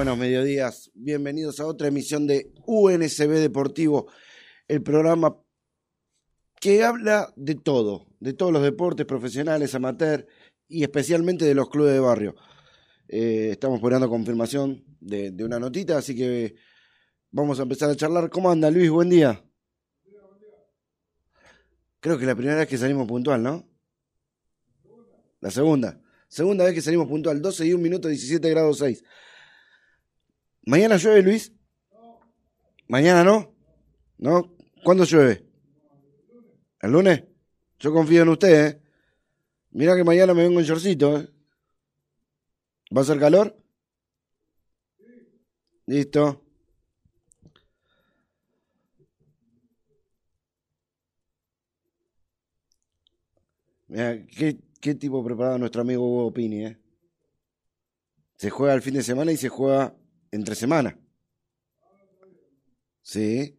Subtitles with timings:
[0.00, 0.90] Buenos mediodías.
[0.94, 4.10] Bienvenidos a otra emisión de UNSB Deportivo,
[4.66, 5.36] el programa
[6.58, 10.26] que habla de todo, de todos los deportes profesionales, amateur
[10.68, 12.34] y especialmente de los clubes de barrio.
[13.08, 16.54] Eh, estamos esperando confirmación de, una notita, así que
[17.30, 18.30] vamos a empezar a charlar.
[18.30, 18.88] ¿Cómo anda Luis?
[18.88, 19.44] Buen día.
[22.00, 23.68] Creo que la primera vez que salimos puntual, ¿no?
[25.40, 26.00] La segunda.
[26.26, 29.04] Segunda vez que salimos puntual, 12 y 1 minuto, 17 grados 6.
[30.70, 31.52] ¿Mañana llueve, Luis?
[32.86, 33.52] ¿Mañana no?
[34.18, 34.54] ¿No?
[34.84, 35.44] ¿Cuándo llueve?
[36.80, 37.24] ¿El lunes?
[37.80, 38.80] Yo confío en usted, ¿eh?
[39.72, 41.28] Mira que mañana me vengo en shortcito, ¿eh?
[42.96, 43.60] ¿Va a ser calor?
[45.86, 46.40] Listo.
[53.88, 56.78] Mira, qué, qué tipo preparado nuestro amigo Hugo Pini, ¿eh?
[58.36, 59.96] Se juega el fin de semana y se juega
[60.30, 60.98] entre semana.
[63.02, 63.58] Sí.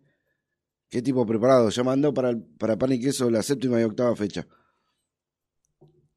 [0.90, 1.70] ¿Qué tipo preparado?
[1.70, 4.48] Ya mandó para, para pan y queso la séptima y octava fecha.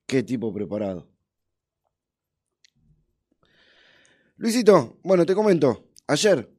[0.06, 1.08] ¿Qué tipo preparado?
[4.36, 5.90] Luisito, bueno, te comento.
[6.08, 6.50] Ayer,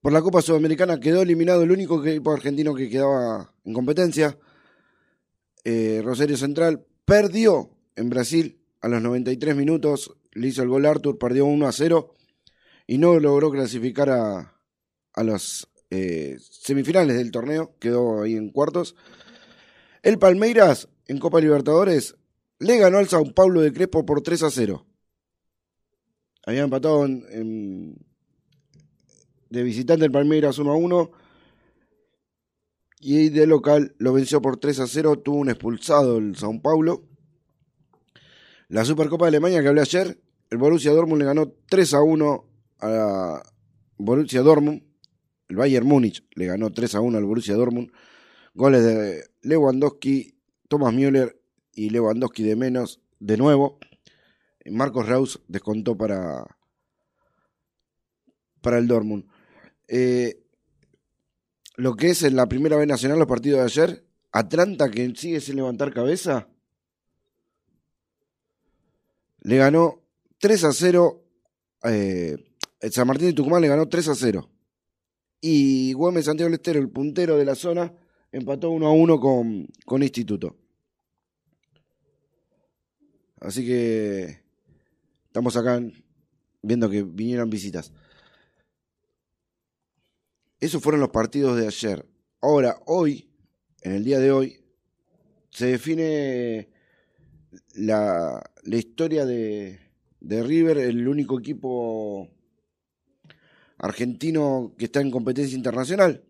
[0.00, 4.38] por la Copa Sudamericana, quedó eliminado el único equipo argentino que quedaba en competencia.
[5.64, 10.16] Eh, Rosario Central perdió en Brasil a los 93 minutos.
[10.32, 12.14] Le hizo el gol Arthur, perdió 1 a 0
[12.86, 14.58] y no logró clasificar a,
[15.14, 18.96] a las eh, semifinales del torneo, quedó ahí en cuartos.
[20.02, 22.16] El Palmeiras en Copa Libertadores
[22.58, 24.86] le ganó al Sao Paulo de Crespo por 3 a 0.
[26.46, 27.96] Había empatado en, en,
[29.50, 31.10] de visitante el Palmeiras 1 a 1
[33.00, 37.02] y de local lo venció por 3 a 0, tuvo un expulsado el Sao Paulo.
[38.68, 42.51] La Supercopa de Alemania que hablé ayer, el Borussia Dortmund le ganó 3 a 1
[42.82, 43.42] a
[43.96, 44.82] Borussia Dortmund.
[45.48, 47.92] El Bayern Múnich le ganó 3 a 1 al Borussia Dortmund.
[48.54, 50.34] Goles de Lewandowski,
[50.68, 51.40] Thomas Müller
[51.74, 53.78] y Lewandowski de menos de nuevo.
[54.66, 56.44] Marcos Reus descontó para,
[58.60, 59.26] para el Dortmund.
[59.88, 60.42] Eh,
[61.76, 65.40] lo que es en la primera vez nacional, los partidos de ayer, Atlanta que sigue
[65.40, 66.48] sin levantar cabeza,
[69.40, 70.02] le ganó
[70.38, 71.24] 3 a 0
[71.84, 72.51] eh, el
[72.90, 74.48] San Martín de Tucumán le ganó 3 a 0.
[75.40, 77.94] Y Güemes Santiago del Estero, el puntero de la zona,
[78.32, 80.56] empató 1 a 1 con, con Instituto.
[83.40, 84.40] Así que
[85.26, 85.80] estamos acá
[86.62, 87.92] viendo que vinieron visitas.
[90.60, 92.06] Esos fueron los partidos de ayer.
[92.40, 93.28] Ahora, hoy,
[93.82, 94.64] en el día de hoy,
[95.50, 96.68] se define
[97.74, 99.80] la, la historia de,
[100.20, 102.30] de River, el único equipo
[103.82, 106.24] argentino que está en competencia internacional.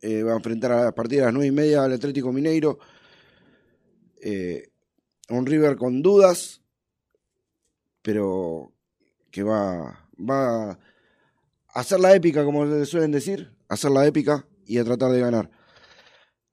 [0.00, 2.78] Eh, va a enfrentar a partir de las nueve y media al Atlético Mineiro.
[4.20, 4.70] Eh,
[5.28, 6.62] un River con dudas,
[8.02, 8.72] pero
[9.30, 10.78] que va, va a
[11.74, 15.50] hacer la épica, como le suelen decir, hacer la épica y a tratar de ganar.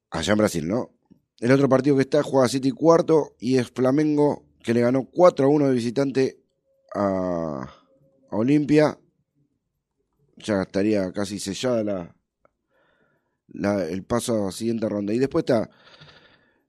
[0.09, 0.91] Allá en Brasil, ¿no?
[1.39, 5.45] El otro partido que está juega City cuarto y es Flamengo que le ganó 4
[5.45, 6.39] a 1 de visitante
[6.93, 7.69] a
[8.31, 8.99] Olimpia
[10.37, 12.15] ya estaría casi sellada la,
[13.47, 15.13] la, el paso a la siguiente ronda.
[15.13, 15.69] Y después está,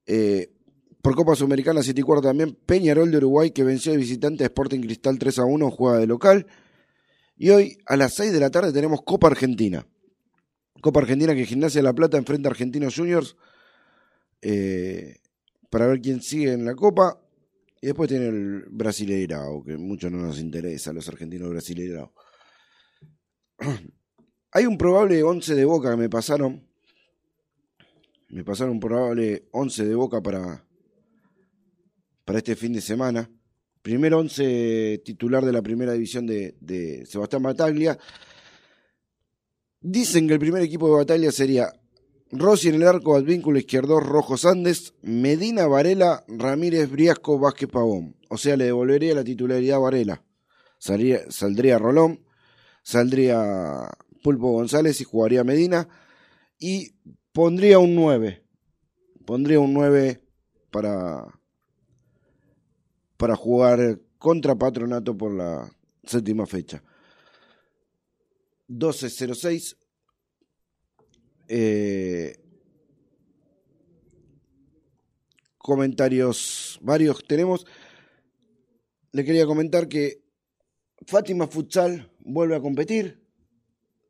[0.07, 0.53] eh,
[1.03, 4.49] por Copa Sudamericana, 7 y cuarto también, Peñarol de Uruguay, que venció de visitante a
[4.49, 6.47] Sporting Cristal 3 a 1, juega de local.
[7.37, 9.87] Y hoy a las 6 de la tarde tenemos Copa Argentina.
[10.81, 13.37] Copa Argentina que Gimnasia de la Plata enfrenta a Argentinos Juniors
[14.43, 15.17] eh,
[15.71, 17.21] para ver quién sigue en la Copa.
[17.81, 22.13] Y después tiene el Brasileirao, que mucho no nos interesa, los argentinos Brasileirao.
[24.53, 26.67] Hay un probable 11 de Boca que me pasaron.
[28.29, 30.65] Me pasaron un probable 11 de Boca para,
[32.25, 33.31] para este fin de semana.
[33.83, 37.99] Primer 11 titular de la primera división de, Sebastián Bataglia.
[39.81, 41.73] Dicen que el primer equipo de Bataglia sería
[42.33, 48.17] Rossi en el arco, Advínculo izquierdo, Rojo Sandes, Medina Varela, Ramírez Briasco, Vázquez Pavón.
[48.29, 50.25] O sea, le devolvería la titularidad a Varela.
[50.79, 52.26] Saldría, saldría Rolón,
[52.87, 53.91] saldría
[54.23, 55.89] Pulpo González y jugaría Medina.
[56.59, 56.95] Y
[57.33, 58.45] pondría un 9.
[59.27, 60.23] Pondría un 9
[60.71, 61.27] para,
[63.17, 65.69] para jugar contra Patronato por la
[66.05, 66.83] séptima fecha.
[68.69, 69.77] 12.06.
[71.49, 72.39] Eh,
[75.59, 77.67] comentarios varios tenemos.
[79.11, 80.26] Le quería comentar que
[81.05, 83.21] Fátima Futsal vuelve a competir.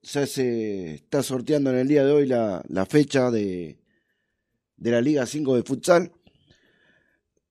[0.03, 3.79] Ya se está sorteando en el día de hoy la, fecha de,
[4.77, 6.13] de la Liga 5 de Futsal.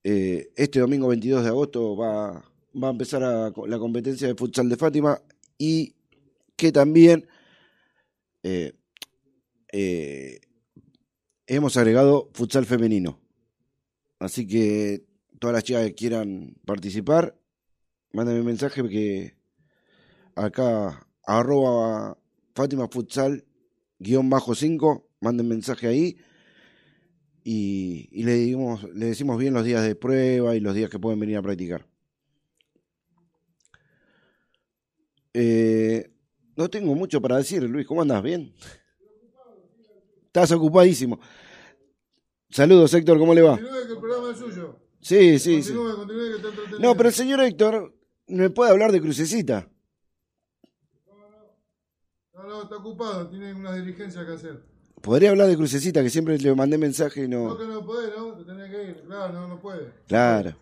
[0.03, 2.43] Eh, este domingo 22 de agosto va,
[2.81, 5.19] va a empezar la competencia de futsal de Fátima
[5.57, 5.95] y
[6.55, 7.27] que también
[8.43, 8.73] eh,
[9.71, 10.39] eh,
[11.47, 13.19] hemos agregado futsal femenino.
[14.19, 15.05] Así que
[15.39, 17.35] todas las chicas que quieran participar,
[18.15, 19.35] mándenme un mensaje que
[20.35, 22.17] acá arroba
[22.53, 23.45] Fátima Futsal
[23.99, 26.17] guion bajo 5, manden mensaje ahí
[27.43, 30.97] y, y le, digamos, le decimos bien los días de prueba y los días que
[30.97, 31.85] pueden venir a practicar.
[35.33, 36.09] Eh,
[36.55, 38.23] no tengo mucho para decir, Luis, ¿cómo andas?
[38.23, 38.53] ¿Bien?
[40.27, 41.19] Estás ocupadísimo.
[42.49, 43.57] Saludos, Héctor, ¿cómo le va?
[43.57, 44.79] Continúe que el programa es suyo.
[45.01, 45.73] Sí, sí, sí.
[45.73, 46.79] Continúe, continúe que está entretenido.
[46.79, 47.94] No, pero el señor Héctor
[48.27, 49.69] me puede hablar de crucecita.
[52.33, 54.63] No, no, está ocupado, tiene unas diligencias que hacer.
[55.01, 57.57] Podría hablar de crucecita, que siempre le mandé mensaje y No, no.
[57.57, 58.33] que no puede, ¿no?
[58.35, 59.03] Te tenés que ir.
[59.05, 59.91] Claro, no, no puede.
[60.07, 60.55] Claro.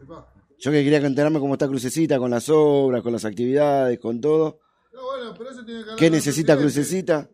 [0.60, 4.60] Yo que quería enterarme cómo está crucecita con las obras, con las actividades, con todo.
[4.94, 7.30] No, bueno, pero eso tiene que hablar ¿Qué con necesita crucecita?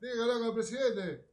[0.00, 1.26] Tiene que hablar con el presidente.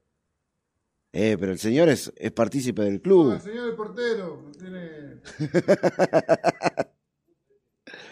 [1.13, 3.33] Eh, pero el señor es, es partícipe del No, club.
[3.33, 4.41] el señor el portero.
[4.45, 5.21] no Tiene...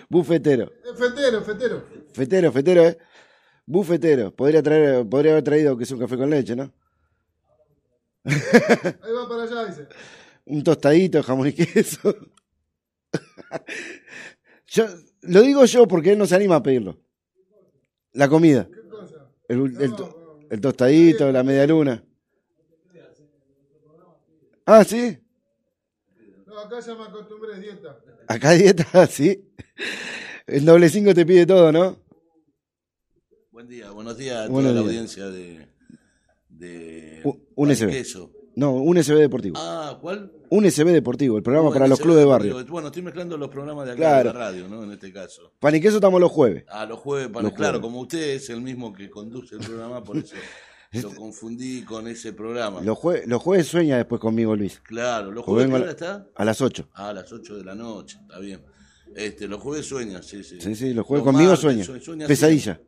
[0.10, 0.72] Bufetero.
[0.96, 1.86] Fetero, fetero.
[2.12, 2.98] Fetero, fetero, ¿eh?
[3.66, 4.36] Bufetero.
[4.36, 6.74] Podría, traer, podría haber traído que es un café con leche, ¿no?
[8.26, 9.88] Ahí va para allá, dice.
[10.46, 12.16] Un tostadito, jamón y queso.
[14.68, 14.86] yo,
[15.22, 17.00] lo digo yo porque él no se anima a pedirlo.
[18.14, 18.68] La comida.
[18.68, 19.32] ¿Qué cosa?
[19.48, 22.04] El tostadito, la media luna.
[24.66, 25.20] Ah, sí.
[26.60, 27.98] No, acá ya me acostumbré, dieta.
[28.28, 29.50] Acá dieta, sí.
[30.46, 31.98] El doble cinco te pide todo, ¿no?
[33.52, 35.16] Buen día, buenos días a Buenos toda la días.
[35.16, 35.68] audiencia de,
[36.50, 37.90] de U- un SB.
[37.92, 38.32] Queso.
[38.56, 39.56] No, un SB deportivo.
[39.58, 40.34] Ah, ¿cuál?
[40.50, 42.66] Un SB deportivo, el programa Bueno, para los SB clubes de barrio.
[42.66, 44.34] Bueno, estoy mezclando los programas de acá Claro.
[44.34, 44.84] de la radio, ¿no?
[44.84, 45.54] En este caso.
[45.60, 46.66] Pan y queso estamos los jueves.
[46.68, 47.82] Ah, los jueves, para, Los claro, jueves.
[47.88, 50.36] como usted es el mismo que conduce el programa, por eso
[50.92, 52.82] lo confundí con ese programa.
[52.82, 54.80] Los, jue- los jueves sueña después conmigo, Luis.
[54.80, 55.92] Claro, ¿los jueves vengo qué a hora la-
[56.24, 56.28] está?
[56.36, 56.90] A las 8.
[56.94, 58.62] Ah, a las 8 de la noche, está bien.
[59.16, 60.60] Este, los jueves sueña, sí, sí.
[60.62, 61.84] Sí, sí, los jueves Los conmigo martes, sueña.
[61.84, 62.80] sue- sueña Pesadilla.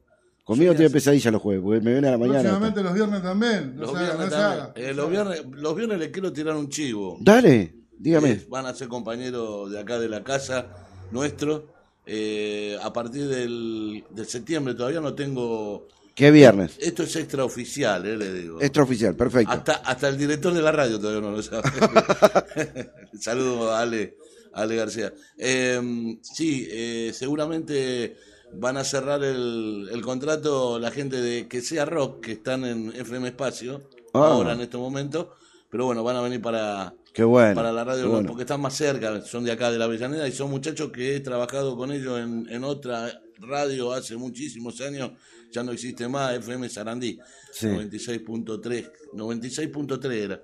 [0.43, 2.39] Conmigo tiene pesadilla los jueves, porque me viene a la mañana.
[2.41, 3.75] Próximamente los viernes también.
[3.75, 4.87] No Los haga, viernes no también.
[4.89, 7.17] Eh, los viernes, los viernes le quiero tirar un chivo.
[7.21, 8.31] Dale, dígame.
[8.31, 10.65] Eh, van a ser compañeros de acá de la casa
[11.11, 11.67] nuestro.
[12.07, 15.87] Eh, a partir del, de septiembre todavía no tengo.
[16.15, 16.75] ¿Qué viernes?
[16.79, 18.61] Esto es extraoficial, eh, le digo.
[18.61, 19.51] Extraoficial, perfecto.
[19.51, 21.63] Hasta, hasta el director de la radio todavía no lo sabe.
[23.19, 24.17] Saludos a Ale,
[24.53, 25.13] Ale García.
[25.37, 28.17] Eh, sí, eh, seguramente
[28.53, 32.91] van a cerrar el, el contrato la gente de Que Sea Rock, que están en
[32.95, 34.27] FM Espacio, Ah.
[34.27, 35.33] ahora en este momento.
[35.69, 37.55] Pero bueno, van a venir para, Qué bueno.
[37.55, 38.27] para la radio bueno.
[38.27, 41.19] porque están más cerca, son de acá de la Avellaneda y son muchachos que he
[41.21, 45.11] trabajado con ellos en, en otra radio hace muchísimos años,
[45.51, 47.19] ya no existe más, FM Sarandí,
[47.51, 47.67] Sí.
[47.67, 50.41] 96.3, 96.3 era.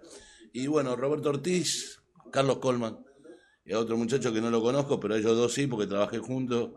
[0.54, 2.00] Y bueno, Roberto Ortiz,
[2.32, 2.98] Carlos Colman,
[3.66, 6.72] y a otro muchacho que no lo conozco, pero ellos dos sí, porque trabajé juntos.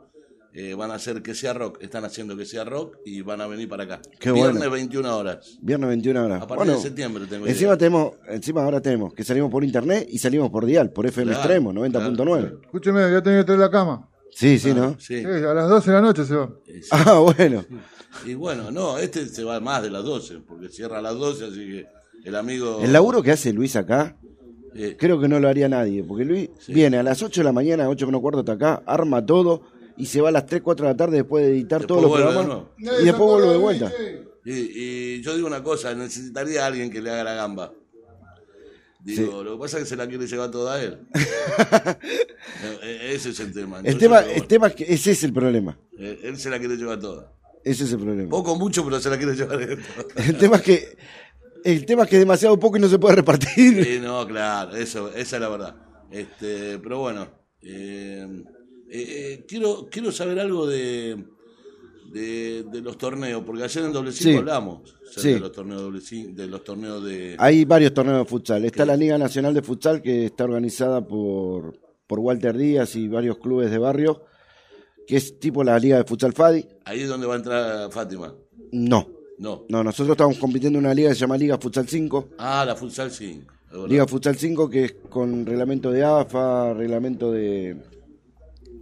[0.53, 3.47] eh, van a hacer que sea rock, están haciendo que sea rock y van a
[3.47, 4.01] venir para acá.
[4.19, 4.71] Qué Viernes bueno.
[4.73, 5.59] 21 horas.
[5.63, 6.39] Viernes 21 horas.
[6.43, 7.79] A partir Bueno, de septiembre tengo encima idea.
[7.79, 11.41] tenemos, encima ahora tenemos que salimos por internet y salimos por dial, por FM Claro,
[11.41, 12.15] Extremo, 90.9.
[12.41, 12.61] claro.
[12.65, 14.10] Escúcheme, ya tenía que traer la cama.
[14.33, 14.97] Sí, sí, ¿no?
[14.99, 15.21] Sí.
[15.21, 16.51] Sí, a las 12 de la noche se va.
[16.65, 16.81] Sí.
[16.91, 17.65] Ah, bueno.
[18.27, 21.45] Y bueno, no, este se va más de las 12, porque cierra a las 12,
[21.47, 21.87] así que
[22.25, 22.81] el amigo...
[22.83, 24.17] El laburo que hace Luis acá,
[24.75, 27.53] eh, creo que no lo haría nadie, porque Luis viene a las 8 de la
[27.53, 29.63] mañana, 8 menos cuarto está acá, arma todo
[29.97, 32.11] y se va a las 3, 4 de la tarde después de editar Después todos
[32.11, 32.67] los de programas.
[32.79, 33.93] Y después vuelve de vuelta.
[34.45, 37.73] y, y yo digo una cosa, necesitaría a alguien que le haga la gamba.
[39.03, 40.99] Digo, lo que pasa es que se la quiere llevar toda él.
[42.83, 43.81] Eh, Ese es el tema.
[43.85, 45.79] El tema, el es que ese es el problema.
[45.99, 47.33] eh, él se la quiere llevar toda.
[47.65, 48.29] Ese es el problema.
[48.31, 49.79] Poco, mucho, pero se la quiere llevar él.
[50.17, 50.97] El tema es que
[51.63, 53.85] el tema es que es demasiado poco y no se puede repartir.
[53.85, 55.77] Sí, no, claro, eso, esa es la verdad.
[56.11, 57.29] Este, pero bueno,
[57.61, 58.27] eh,
[58.91, 61.23] eh, quiero, quiero saber algo de,
[62.11, 64.37] de, de los torneos, porque ayer en doble cinco Sí.
[64.37, 65.29] hablamos acerca Sí.
[65.35, 66.01] de los torneos doble
[66.33, 68.65] de los torneos de Hay varios torneos de futsal.
[68.65, 73.39] Está la Liga Nacional de Futsal que está organizada por, por Walter Díaz y varios
[73.39, 74.25] clubes de barrio,
[75.07, 76.67] que es tipo la Liga de Futsal Fadi.
[76.85, 78.35] ahí es donde va a entrar Fátima.
[78.73, 79.65] No, No.
[79.69, 82.29] no, nosotros estamos compitiendo en una liga que se llama Liga Futsal 5.
[82.39, 83.53] Ah, la futsal 5.
[83.67, 83.89] es verdad.
[83.89, 87.77] Liga Futsal 5 que es con reglamento de AFA, reglamento de,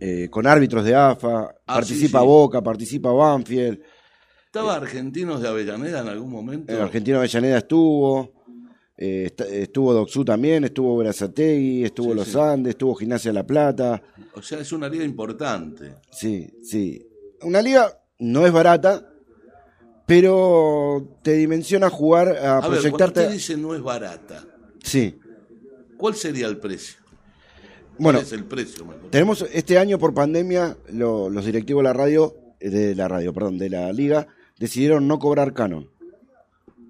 [0.00, 2.26] eh, con árbitros de AFA, Ah, participa sí, sí.
[2.28, 3.80] Boca, participa Banfield,
[4.46, 6.72] ¿Estaba Argentinos de Avellaneda en algún momento?
[6.72, 8.32] el argentino Avellaneda estuvo,
[8.96, 12.34] eh, estuvo Doxú también, estuvo Berazategui, estuvo Sí, Los.
[12.36, 14.02] Andes, estuvo Gimnasia La Plata,
[14.34, 15.94] O sea, es una liga importante.
[16.10, 17.04] sí, sí.
[17.42, 19.12] Una liga no es barata,
[20.06, 23.20] pero te dimensiona jugar a, A ver, cuando proyectarte.
[23.20, 24.44] usted dice no es barata,
[24.82, 25.18] Sí.
[25.96, 26.96] ¿cuál sería el precio?
[27.98, 28.86] Bueno, ¿Cuál es el precio?
[29.10, 33.32] tenemos este año por pandemia, lo- los directivos de la radio, eh, de la radio,
[33.32, 34.26] perdón, de la liga,
[34.58, 35.88] decidieron no cobrar canon.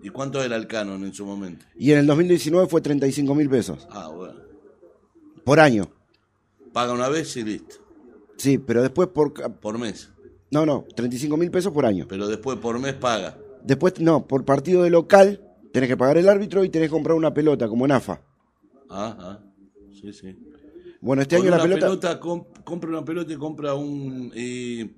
[0.02, 1.64] ¿Y cuánto era el canon en su momento?
[1.76, 4.34] Y en el 2019 fue 35 mil pesos Ah, bueno.
[5.44, 5.88] por año.
[6.72, 7.76] Paga una vez y listo.
[8.36, 9.32] Sí, pero después por...
[9.32, 10.10] Por mes.
[10.50, 12.06] No, no, 35 mil pesos por año.
[12.08, 13.36] Pero después por mes paga.
[13.64, 17.16] Después, no, por partido de local tenés que pagar el árbitro y tenés que comprar
[17.16, 18.22] una pelota, como en AFA.
[18.88, 19.38] Ah, ah.
[20.00, 20.36] Sí, sí.
[21.00, 22.18] Bueno, este año la pelota...
[22.18, 24.32] com- compra una pelota y compra un.
[24.34, 24.96] Y,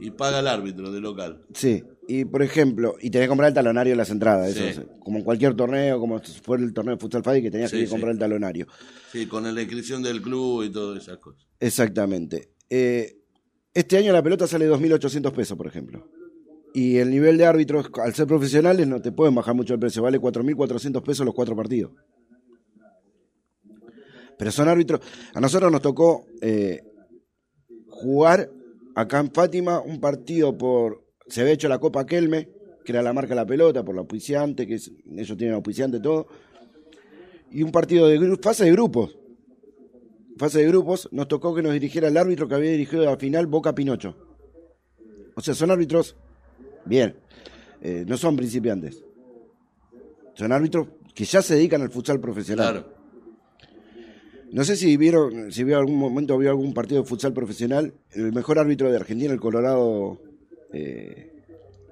[0.00, 1.42] y paga al árbitro de local.
[1.54, 4.62] Sí, y por ejemplo, y tenés que comprar el talonario de las entradas, Sí.
[4.64, 7.78] eso, como en cualquier torneo, como fuera el torneo de futsal Fadi que tenías Sí,
[7.78, 7.90] que sí.
[7.90, 8.66] comprar el talonario.
[9.10, 11.46] Sí, con la inscripción del club y todas esas cosas.
[11.58, 12.50] Exactamente.
[12.70, 13.16] Eh,
[13.74, 16.06] este año la pelota sale 2.800 pesos, por ejemplo.
[16.74, 20.02] Y el nivel de árbitros, al ser profesionales, no te pueden bajar mucho el precio.
[20.02, 21.92] Vale 4.400 pesos los cuatro partidos.
[24.38, 25.00] Pero son árbitros.
[25.34, 26.82] A nosotros nos tocó eh,
[27.88, 28.50] jugar
[28.94, 31.04] acá en Fátima un partido por.
[31.26, 32.48] Se había hecho la Copa Kelme,
[32.84, 36.28] que era la marca de la pelota, por la auspiciante, que ellos tienen auspiciante todo.
[37.50, 39.18] Y un partido de fase de grupos
[40.38, 43.46] fase de grupos, nos tocó que nos dirigiera el árbitro que había dirigido la final
[43.46, 44.16] Boca Pinocho.
[45.34, 46.16] O sea, son árbitros,
[46.84, 47.16] bien,
[47.82, 49.04] eh, no son principiantes.
[50.34, 52.72] Son árbitros que ya se dedican al futsal profesional.
[52.72, 52.97] Claro.
[54.52, 57.92] No sé si vieron, si vio algún momento vio algún partido de futsal profesional.
[58.12, 60.20] El mejor árbitro de Argentina, el Colorado,
[60.72, 61.32] eh,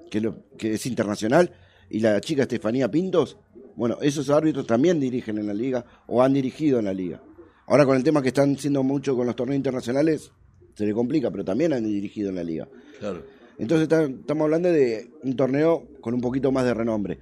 [0.09, 1.51] que, lo- que es internacional,
[1.89, 3.37] y la chica Estefanía Pintos.
[3.75, 7.21] Bueno, esos árbitros también dirigen en la liga o han dirigido en la liga.
[7.67, 10.31] Ahora con el tema que están haciendo mucho con los torneos internacionales,
[10.75, 12.67] se le complica, pero también han dirigido en la liga.
[12.99, 13.23] Claro.
[13.59, 17.19] Entonces estamos hablando de un torneo con un poquito más de renombre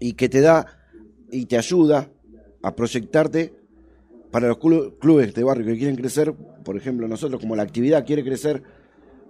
[0.00, 0.66] y que te da
[1.30, 2.10] y te ayuda
[2.62, 3.54] a proyectarte
[4.32, 6.34] para los clu- clubes de barrio que quieren crecer,
[6.64, 8.62] por ejemplo, nosotros como la actividad quiere crecer,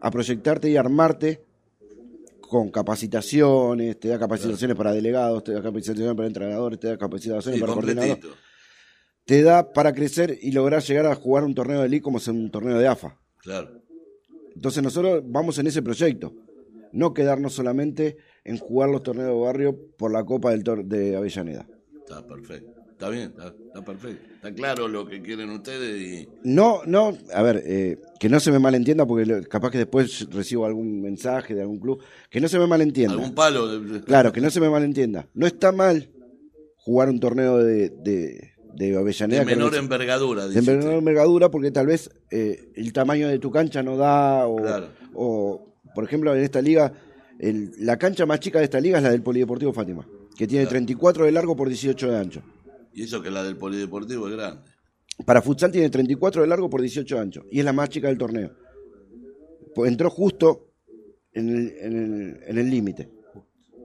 [0.01, 1.45] a proyectarte y armarte
[2.41, 7.57] con capacitaciones, te da capacitaciones para delegados, te da capacitaciones para entrenadores, te da capacitaciones
[7.57, 8.19] Sí, para coordinadores,
[9.25, 12.29] te da para crecer y lograr llegar a jugar un torneo de liga como es
[12.29, 13.19] un torneo de AFA.
[13.39, 13.81] Claro.
[14.55, 16.35] Entonces nosotros vamos en ese proyecto,
[16.93, 21.17] no quedarnos solamente en jugar los torneos de barrio por la Copa del Tor de
[21.17, 21.67] Avellaneda.
[22.01, 22.82] Está perfecto.
[22.93, 24.29] Está bien, está, está perfecto.
[24.35, 26.29] Está claro lo que quieren ustedes y.
[26.45, 30.65] No, no, a ver, eh, que no se me malentienda porque capaz que después recibo
[30.67, 33.15] algún mensaje de algún club, que no se me malentienda.
[33.15, 33.67] algún palo.
[33.81, 35.29] de- Claro, que no se me malentienda.
[35.35, 36.11] No está mal
[36.77, 39.41] jugar un torneo de, de, de Avellaneda.
[39.41, 40.93] de menor no- envergadura, de menor usted.
[40.99, 44.89] envergadura porque tal vez eh, el tamaño de tu cancha no da o, Claro.
[45.15, 46.93] o, por ejemplo en esta liga
[47.39, 50.07] el- la cancha más chica de esta liga es la del Polideportivo Fátima
[50.37, 52.43] que tiene 34 de largo por 18 de ancho
[52.95, 54.63] Y eso que la del polideportivo es grande.
[55.27, 58.09] para futsal tiene 34 de largo por 18 de ancho y es la más chica
[58.09, 58.51] del torneo
[59.75, 60.69] Pues entró justo
[61.33, 63.11] en el en el- en el límite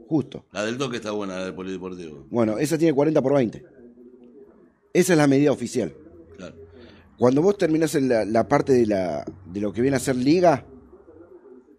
[0.07, 2.25] justo La del toque está buena, la del polideportivo.
[2.29, 3.63] bueno esa tiene 40 por 20
[4.93, 5.93] esa es la medida oficial
[6.37, 6.55] Claro.
[7.17, 10.15] Cuando vos terminás en la, la parte de, la, de lo que viene a ser
[10.15, 10.65] liga,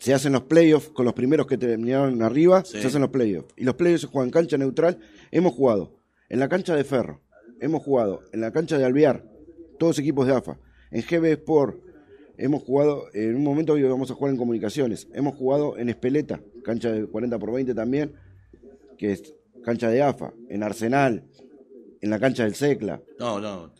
[0.00, 2.80] se hacen los playoffs con los primeros que terminaron arriba, Sí.
[2.80, 3.48] se hacen los playoffs.
[3.56, 4.98] Y los playoffs se juegan cancha neutral.
[5.30, 5.97] Hemos jugado
[6.28, 7.20] en la cancha de Ferro,
[7.60, 9.24] hemos jugado en la cancha de Alvear,
[9.78, 10.58] todos equipos de AFA,
[10.90, 11.76] en GB Sport,
[12.36, 16.40] hemos jugado, en un momento hoy vamos a jugar en comunicaciones, hemos jugado en Espeleta,
[16.64, 18.12] cancha de 40 por 20 también,
[18.96, 21.24] que es cancha de AFA, en Arsenal,
[22.00, 23.02] en la cancha del Secla.
[23.18, 23.72] No, no.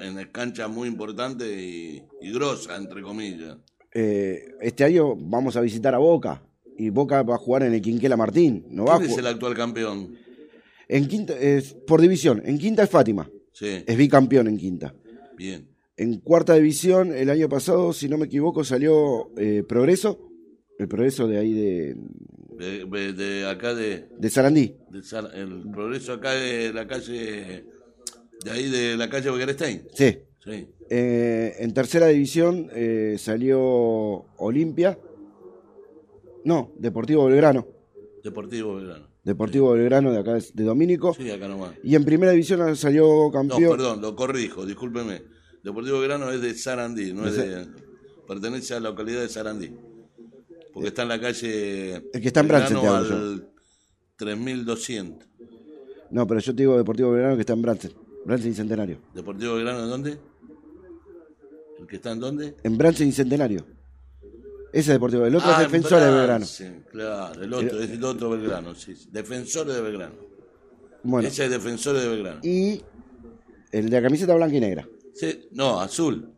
[0.00, 3.56] En cancha muy importante y, y grosa, entre comillas.
[3.92, 6.42] eh, este año vamos a visitar a Boca
[6.78, 8.66] y Boca va a jugar en el Quinquela Martín.
[8.70, 10.16] No va a ¿Quién es el actual campeón?
[10.88, 12.42] En quinta es por división.
[12.44, 14.94] En quinta es Fátima, Sí, es bicampeón en quinta.
[15.36, 15.68] bien.
[15.98, 20.28] En cuarta división el año pasado, si no me equivoco, salió eh, Progreso,
[20.78, 21.96] el Progreso de ahí de,
[22.58, 24.76] De, acá de, de Sarandí.
[24.90, 27.64] de Sar- el progreso acá de la calle,
[28.44, 29.88] de ahí de la calle Begerstein.
[29.94, 30.18] Sí.
[30.44, 33.58] Sí, Eh, en tercera división eh, salió
[34.36, 34.96] Olimpia.
[36.44, 37.66] No, Deportivo Belgrano.
[38.22, 39.08] Deportivo Belgrano.
[39.26, 41.12] Deportivo Belgrano de acá de de Domínico.
[41.12, 41.72] Sí, acá nomás.
[41.82, 43.76] Y en primera división salió No, campeón.
[43.76, 45.24] perdón, lo corrijo, discúlpeme.
[45.64, 47.66] Deportivo Belgrano es de Sarandí, no es de...
[48.28, 49.72] pertenece a la localidad de Sarandí.
[50.72, 51.96] Porque está en la calle.
[51.96, 53.48] El que está en Bransen, te hablo al
[54.14, 55.28] 3200.
[56.12, 57.92] No, pero yo te digo Deportivo Belgrano que está en Bransen.
[58.24, 58.98] Bransen y Centenario.
[59.12, 60.18] ¿Deportivo Belgrano en dónde?
[61.80, 62.54] ¿El que está en dónde?
[62.62, 63.66] En Bransen y Centenario.
[64.72, 65.24] Ese es Deportivo.
[65.26, 66.46] El otro Ah, es Defensor de en Belgrano.
[66.92, 68.94] Claro, el otro, es el otro Belgrano, sí.
[69.10, 70.14] Defensores de Belgrano.
[71.02, 72.40] Bueno, Ese es Defensores de Belgrano.
[72.42, 72.82] y
[73.72, 74.88] el de la camiseta blanca y negra.
[75.14, 76.30] Sí, no, azul.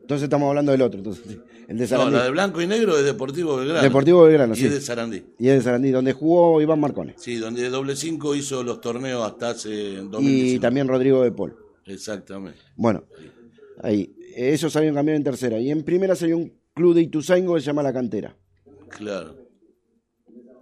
[0.00, 0.98] Entonces estamos hablando del otro.
[0.98, 1.24] Entonces,
[1.68, 2.16] el de No, Sarandí.
[2.16, 3.82] la de blanco y negro es Deportivo Belgrano.
[3.82, 4.66] Deportivo Belgrano, y sí.
[4.66, 5.22] es de Sarandí.
[5.38, 7.14] Y es de Sarandí, donde jugó Iván Marcone.
[7.18, 10.58] Sí, donde doble 5 hizo los torneos hasta hace Y 2019.
[10.60, 11.56] también Rodrigo de Paul.
[11.86, 12.58] Exactamente.
[12.76, 13.04] Bueno,
[13.82, 14.14] ahí.
[14.34, 15.58] Esos salieron cambiar en tercera.
[15.58, 18.36] Y en primera salió un club de Ituzaingo que se llama La Cantera.
[18.88, 19.36] Claro.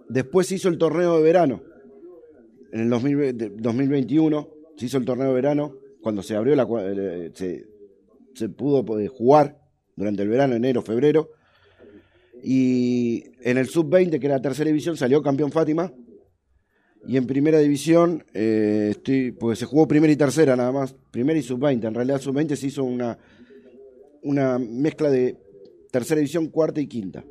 [0.09, 1.61] Después se hizo el torneo de verano.
[2.71, 5.75] En el 2000 de- 2021 se hizo el torneo de verano.
[6.01, 6.67] Cuando se abrió la.
[6.81, 7.65] eh, Se,
[8.33, 9.57] se pudo poder jugar
[9.95, 11.29] durante el verano, enero, febrero.
[12.43, 15.93] Y en el sub-20, que era la tercera división, salió campeón Fátima.
[17.07, 20.93] Y en primera división, eh, estoy, pues se jugó primera y tercera nada más.
[21.11, 21.87] Primera y sub-20.
[21.87, 23.17] En realidad, sub-20 se hizo una,
[24.23, 25.37] una mezcla de
[25.91, 27.23] tercera división, cuarta y quinta.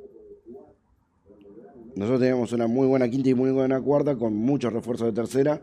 [1.97, 5.61] Nosotros teníamos una muy buena quinta y muy buena cuarta con muchos refuerzos de tercera.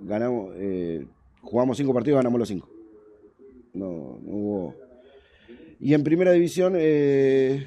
[0.00, 1.06] Ganamos, eh,
[1.42, 2.68] jugamos cinco partidos, ganamos los cinco.
[3.74, 4.74] No, no hubo.
[5.80, 7.66] Y en primera división, eh,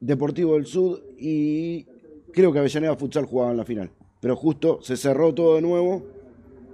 [0.00, 1.84] Deportivo del Sud y
[2.32, 3.90] creo que Avellaneda Futsal jugaban la final.
[4.20, 6.04] Pero justo se cerró todo de nuevo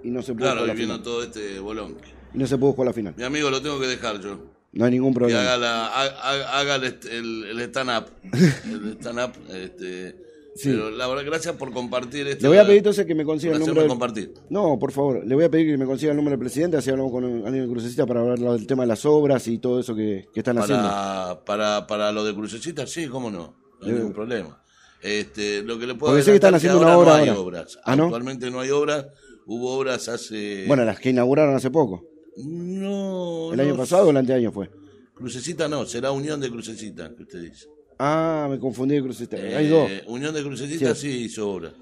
[0.02, 1.02] y no se pudo Claro, jugar vino final.
[1.02, 1.96] todo este bolón.
[2.34, 3.14] Y no se pudo jugar la final.
[3.16, 4.38] Mi amigo, lo tengo que dejar yo.
[4.74, 5.40] No hay ningún Que problema.
[5.40, 8.06] haga, la, haga, haga el, est- el, el stand-up.
[8.64, 9.32] El stand-up.
[9.54, 10.24] Este,
[10.56, 10.68] Sí.
[10.70, 12.42] Pero la verdad, gracias por compartir esto.
[12.42, 13.80] Le voy a pedir entonces que me consiga el número.
[13.80, 14.34] del- compartir.
[14.50, 16.90] No, por favor, le voy a pedir que me consiga el número del presidente, así
[16.90, 19.96] hablamos con alguien de Crucecita para hablar del tema de las obras y todo eso
[19.96, 20.84] que, que están haciendo.
[20.88, 23.56] Para, para, para lo de Crucecita, sí, cómo no.
[23.80, 23.94] No hay Eh.
[23.96, 24.62] ningún problema.
[25.02, 27.28] Este, lo que le puedo Porque sé que están haciendo ahora una obra no hay
[27.30, 27.40] ahora.
[27.40, 27.78] obras.
[27.84, 28.04] ¿Ah, no?
[28.04, 29.06] Actualmente no hay obras.
[29.46, 30.66] Hubo obras hace.
[30.68, 32.04] Bueno, las que inauguraron hace poco.
[32.36, 33.50] No.
[33.52, 34.70] ¿El no año pasado o el anteaño fue?
[35.14, 37.66] Crucecita no, será Unión de Crucecita, que usted dice.
[37.98, 39.36] Ah, me confundí de Crucecita.
[39.36, 39.90] Hay Eh, dos.
[40.06, 41.10] Unión de Crucecita Sí.
[41.12, 41.24] sí.
[41.26, 41.72] hizo obras.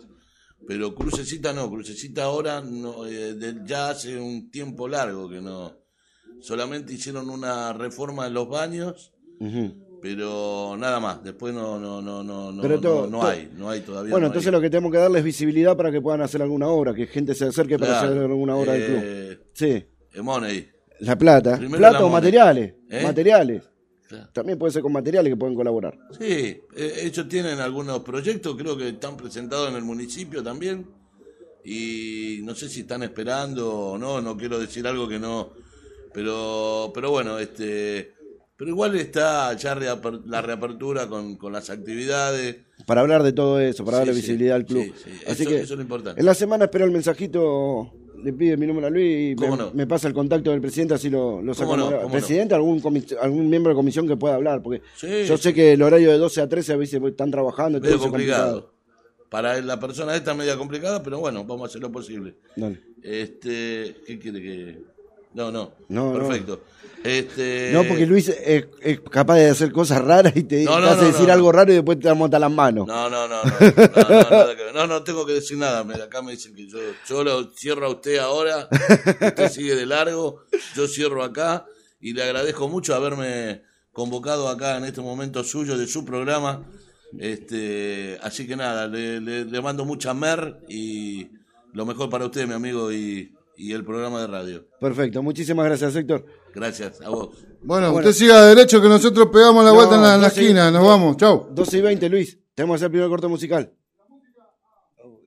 [0.68, 5.72] Pero Crucecita no, Crucecita ahora no, eh, de- ya hace un tiempo largo que no.
[6.40, 9.12] Solamente hicieron una reforma en los baños,
[10.00, 11.22] pero nada más.
[11.22, 14.10] Después no, no, no, no, no, Pero todo- no, hay, no hay todavía.
[14.10, 14.52] Bueno, no entonces hay.
[14.52, 17.46] lo que tenemos que darles visibilidad para que puedan hacer alguna obra, que gente se
[17.46, 19.00] acerque para hacer alguna obra del club.
[19.02, 19.88] eh, Sí, eh,
[20.20, 20.68] Money.
[21.00, 21.56] la plata.
[21.56, 22.74] Primero plata la o materiales.
[22.90, 23.02] ¿Eh?
[23.02, 23.62] Materiales.
[24.08, 24.28] Claro.
[24.32, 25.96] También puede ser con materiales que pueden colaborar.
[26.18, 30.86] Sí, eh, ellos tienen algunos proyectos, creo que están presentados en el municipio también.
[31.64, 35.50] Y no sé si están esperando o no, no quiero decir algo que no.
[36.12, 38.12] Pero, pero bueno, este.
[38.56, 42.56] Pero igual está ya reaper- la reapertura con, con las actividades.
[42.86, 44.84] Para hablar de todo eso, para Sí, darle sí, visibilidad al club.
[44.84, 45.10] sí, sí.
[45.26, 46.20] Así Eso- que eso es lo importante.
[46.20, 49.56] en la semana espero el mensajito, le pide mi número a Luis y me, ¿Cómo
[49.56, 49.70] no?
[49.72, 52.02] me pasa el contacto del presidente, así lo, lo ¿Cómo sacamos.
[52.02, 52.08] no?
[52.10, 52.82] presidente, algún,
[53.20, 56.18] algún miembro de comisión que pueda hablar, porque Sí, yo sé que el horario de
[56.18, 58.72] 12 a 13 a veces están trabajando todo Medio es complicado.
[59.28, 62.34] Para la persona esta media complicada, pero bueno, vamos a hacer lo posible.
[62.54, 62.80] Dale.
[63.02, 64.91] Este, ¿qué quiere que.?
[65.34, 65.72] No, no.
[65.88, 66.18] No, no.
[66.28, 66.62] Perfecto.
[67.04, 70.80] Este, No, porque Luis es, es capaz de hacer cosas raras y te, No, te
[70.82, 71.58] no, hace no, decir no, algo no.
[71.58, 72.86] raro y después te monta las manos.
[72.86, 75.80] No, no, no, no, no, no, no, no tengo que decir nada.
[76.04, 80.44] Acá me dicen que yo, yo lo cierro a usted ahora, usted sigue de largo,
[80.76, 81.66] yo cierro acá
[82.00, 86.64] y le agradezco mucho haberme convocado acá en este momento suyo de su programa.
[87.18, 91.28] Este, así que nada, le, le- le mando mucha mer y
[91.72, 94.66] lo mejor para usted, mi amigo, y, y el programa de radio.
[94.80, 96.24] Perfecto, muchísimas gracias, Héctor.
[96.54, 97.30] Gracias a vos.
[97.62, 98.08] Bueno, Bueno.
[98.08, 100.70] usted siga derecho que nosotros pegamos la No, vuelta en la, en esquina.
[100.70, 101.16] Nos vamos.
[101.16, 101.46] Chau.
[101.52, 102.38] 12 y 20, Luis.
[102.54, 103.72] Tenemos que hacer el primer corte musical.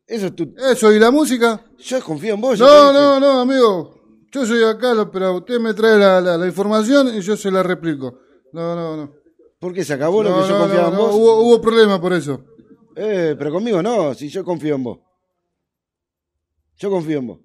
[0.06, 0.54] Eso es tu...
[0.58, 1.66] Eso, ¿y la música?
[1.80, 2.60] Yo confío en vos.
[2.60, 3.96] yo No, no, no, amigo.
[4.32, 7.50] Yo soy acá, lo- pero usted me trae la, la- la información y yo se
[7.50, 8.20] la replico.
[8.52, 9.14] No, no, no.
[9.60, 11.16] ¿Por qué se acabó lo No, que yo no, confiaba no, en no, vos?
[11.16, 12.44] Hubo, hubo problema por eso.
[12.98, 15.00] Eh, pero conmigo no, si yo confío en vos.
[16.78, 17.40] Yo confío en vos.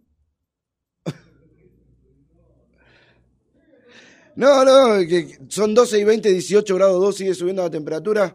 [4.41, 8.35] No, no, que son 12 y 20, 18 grados 2, sigue subiendo la temperatura.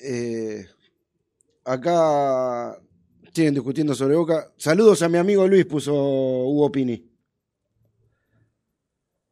[0.00, 0.66] Eh,
[1.64, 2.76] acá
[3.32, 4.52] siguen discutiendo sobre Boca.
[4.56, 7.08] Saludos a mi amigo Luis, puso Hugo Pini.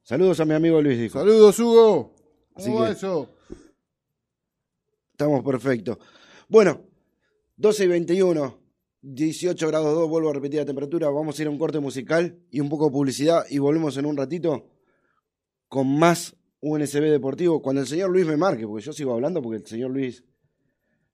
[0.05, 1.19] Saludos a mi amigo Luis, dijo.
[1.19, 2.15] Saludos, Hugo.
[2.55, 3.29] Así ¿Cómo va eso?
[5.11, 5.99] Estamos perfectos.
[6.49, 6.81] Bueno,
[7.57, 8.59] 12 y 21,
[9.01, 11.11] 18 grados 2, vuelvo a repetir la temperatura.
[11.11, 14.07] Vamos a ir a un corte musical y un poco de publicidad y volvemos en
[14.07, 14.72] un ratito
[15.73, 19.57] con más UNSB Deportivo, cuando el señor Luis me marque, porque yo sigo hablando porque
[19.57, 20.23] el señor Luis.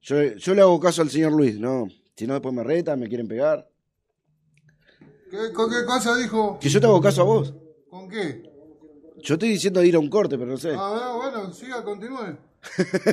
[0.01, 1.87] Yo, yo le hago caso al señor Luis, ¿no?
[2.16, 3.68] Si no, después me retan, me quieren pegar.
[5.31, 6.59] ¿Qué- ¿Con qué cosa dijo?
[6.61, 7.55] Que yo te hago caso a vos.
[7.88, 8.42] ¿Con qué?
[9.23, 10.73] Yo estoy diciendo de ir a un corte, pero no sé.
[10.77, 12.37] Ah, bueno, siga, continúe.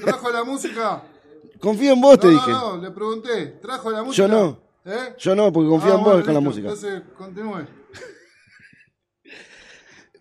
[0.03, 1.03] ¿Trajo la música?
[1.59, 2.49] Confío en vos, te dije.
[2.49, 3.59] no, no, le pregunté.
[3.61, 4.27] ¿Trajo la música?
[4.27, 4.59] Yo no.
[4.83, 5.13] ¿Eh?
[5.19, 6.69] Yo no, porque confío Ah, en vos bueno, con la música.
[6.69, 7.67] Entonces, continúe.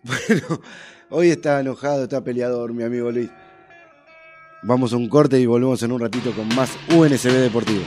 [0.03, 0.61] Bueno,
[1.09, 3.29] hoy está enojado, está peleador, mi amigo Luis.
[4.63, 7.83] Vamos a un corte y volvemos en un ratito con más UNSB Deportivo.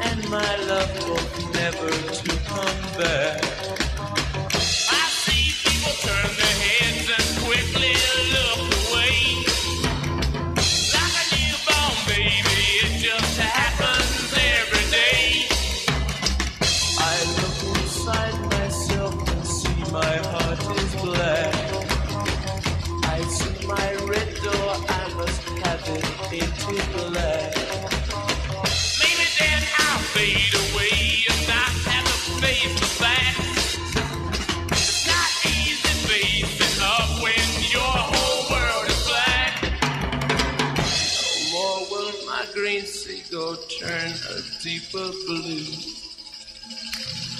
[0.00, 3.85] And my love will never to come back.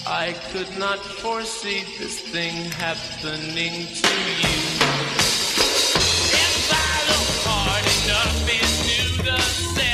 [0.08, 4.56] I could not foresee this thing happening to you.
[6.30, 9.85] If I look hard enough into the setting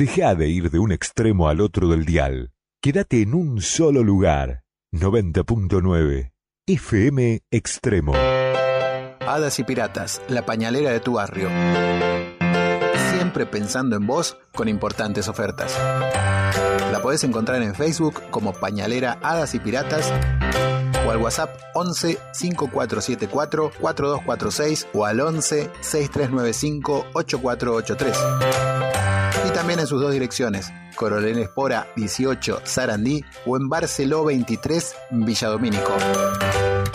[0.00, 2.52] Deja de ir de un extremo al otro del dial.
[2.80, 4.62] Quédate en un solo lugar.
[4.94, 6.32] 90.9
[6.66, 8.14] FM Extremo.
[8.14, 11.50] Hadas y Piratas, la pañalera de tu barrio.
[13.12, 15.78] Siempre pensando en vos con importantes ofertas.
[15.78, 20.10] La podés encontrar en Facebook como Pañalera Hadas y Piratas
[21.06, 28.79] o al WhatsApp 11 5474 4246 o al 11 6395 8483.
[29.60, 35.92] También en sus dos direcciones, Coronel Espora 18 Sarandí o en Barceló 23 Villadomínico.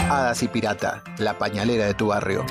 [0.10, 2.44] Hadas y Pirata, la pañalera de tu barrio.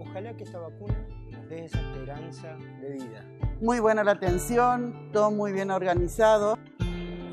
[0.00, 3.24] Ojalá que esta vacuna nos dé esa esperanza de vida.
[3.60, 6.58] Muy buena la atención, todo muy bien organizado.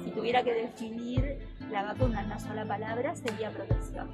[0.03, 1.39] Si tuviera que definir
[1.71, 4.07] la vacuna en una sola palabra, sería protección.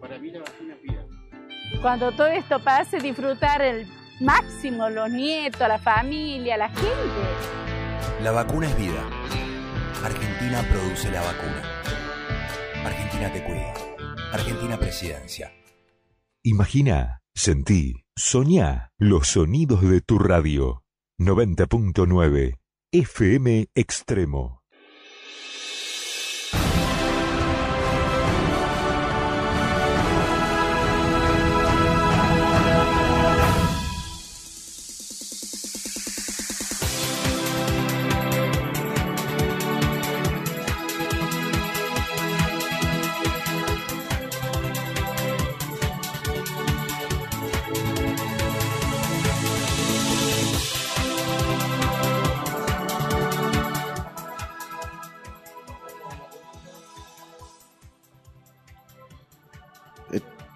[0.00, 1.04] Para mí la vacuna es vida.
[1.82, 6.92] Cuando todo esto pase, disfrutar el máximo, los nietos, la familia, la gente.
[8.22, 9.08] La vacuna es vida.
[10.02, 11.62] Argentina produce la vacuna.
[12.84, 13.74] Argentina te cuida.
[14.32, 15.52] Argentina Presidencia.
[16.42, 20.84] Imagina, sentí, Soñá los sonidos de tu radio.
[21.18, 22.58] 90.9
[22.92, 24.63] FM Extremo.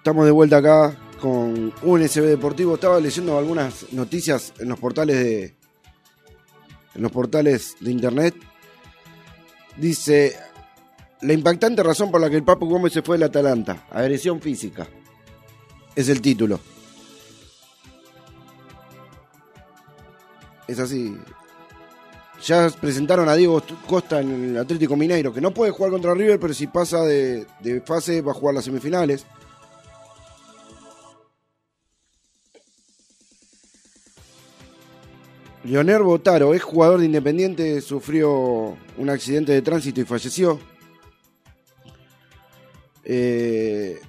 [0.09, 2.73] Estamos de vuelta acá con UNSB Deportivo.
[2.73, 5.55] Estaba leyendo algunas noticias en los portales de
[6.95, 8.33] en los portales de internet.
[9.77, 10.35] Dice
[11.21, 14.87] la impactante razón por la que el Papu Gómez se fue del Atalanta, agresión física.
[15.95, 16.59] Es el título.
[20.67, 21.15] Es así.
[22.43, 26.39] Ya presentaron a Diego Costa en el Atlético Mineiro, que no puede jugar contra River,
[26.39, 29.27] pero si pasa de, de fase va a jugar las semifinales.
[35.69, 40.59] Leonel Botaro es jugador de Independiente, sufrió un accidente de tránsito y falleció.
[43.05, 43.99] Eh,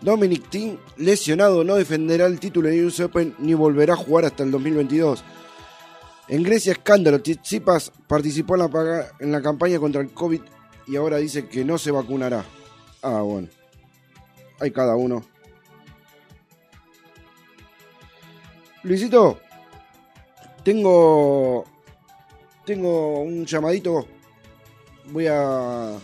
[0.00, 4.42] Dominic Thiem, lesionado, no defenderá el título en US Open ni volverá a jugar hasta
[4.42, 5.22] el 2022.
[6.28, 7.20] En Grecia, escándalo.
[7.20, 8.56] Tsitsipas participó
[9.20, 10.40] en la campaña contra el COVID
[10.86, 12.42] y ahora dice que no se vacunará.
[13.02, 13.48] Ah, bueno.
[14.60, 15.35] Hay cada uno.
[18.86, 19.40] Luisito,
[20.62, 21.64] tengo.
[22.64, 24.06] Tengo un llamadito.
[25.10, 25.98] Voy a.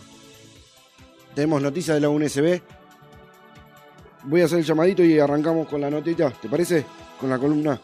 [1.33, 2.61] Tenemos noticias de la UNSB.
[4.25, 6.29] Voy a hacer el llamadito y arrancamos con la notita.
[6.31, 6.83] ¿Te parece?
[7.21, 7.79] Con la columna.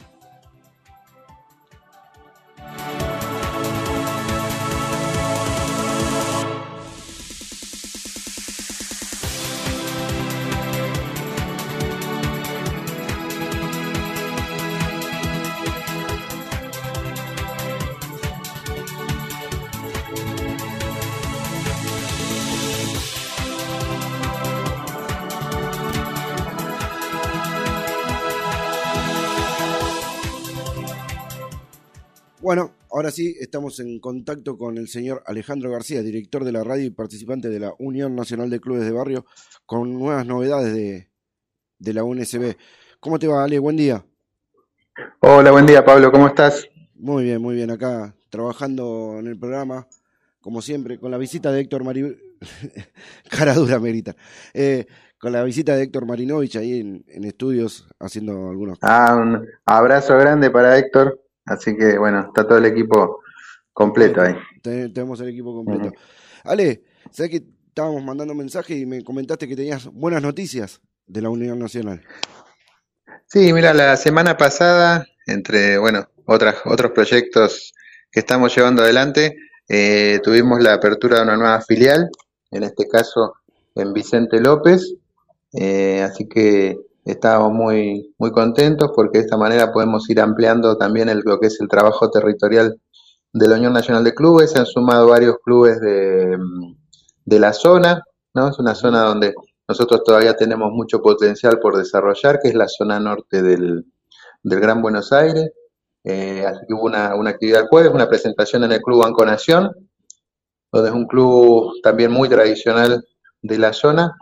[33.10, 36.92] Ahora sí, estamos en contacto con el señor Alejandro García, director de la radio y
[36.92, 39.26] participante de la Unión Nacional de Clubes de Barrio,
[39.66, 41.10] con nuevas novedades de,
[41.80, 42.56] de la UNSB.
[43.00, 43.58] ¿Cómo te va, Ale?
[43.58, 44.06] Buen día.
[45.22, 46.70] Hola, buen día Pablo, ¿cómo estás?
[46.94, 47.72] Muy bien, muy bien.
[47.72, 49.88] Acá trabajando en el programa,
[50.40, 52.16] como siempre, con la visita de Héctor Mari...
[53.32, 54.16] Cara dura, Merita.
[54.54, 54.86] Eh,
[55.18, 58.78] con la visita de Héctor Marinovich ahí en, en estudios haciendo algunos...
[58.84, 61.20] Ah, un abrazo grande para Héctor,
[61.50, 63.22] así que bueno, está todo el equipo
[63.74, 64.36] completo ahí.
[64.62, 65.92] Te- tenemos el equipo completo.
[66.44, 71.30] Ale, ¿sabes que estábamos mandando mensajes y me comentaste que tenías buenas noticias de la
[71.30, 72.02] Unión Nacional?
[73.28, 77.74] Sí, mira, la semana pasada, entre, bueno, otras, otros proyectos
[78.12, 79.36] que estamos llevando adelante,
[79.68, 82.10] eh, tuvimos la apertura de una nueva filial,
[82.52, 83.36] en este caso
[83.76, 84.96] en Vicente López,
[85.54, 86.78] eh, así que
[87.12, 91.48] estábamos muy, muy contentos porque de esta manera podemos ir ampliando también el, lo que
[91.48, 92.80] es el trabajo territorial
[93.34, 96.38] de la Unión Nacional de Clubes, se han sumado varios clubes de,
[97.26, 98.50] de la zona, ¿no?
[98.50, 99.34] Es una zona donde
[99.68, 103.86] nosotros todavía tenemos mucho potencial por desarrollar, que es la zona norte del,
[104.42, 105.52] del Gran Buenos Aires.
[106.04, 109.26] Eh, así que hubo una, una actividad el jueves, una presentación en el Club Banco
[109.26, 109.70] Nación,
[110.72, 113.06] donde es un club también muy tradicional
[113.42, 114.16] de la zona.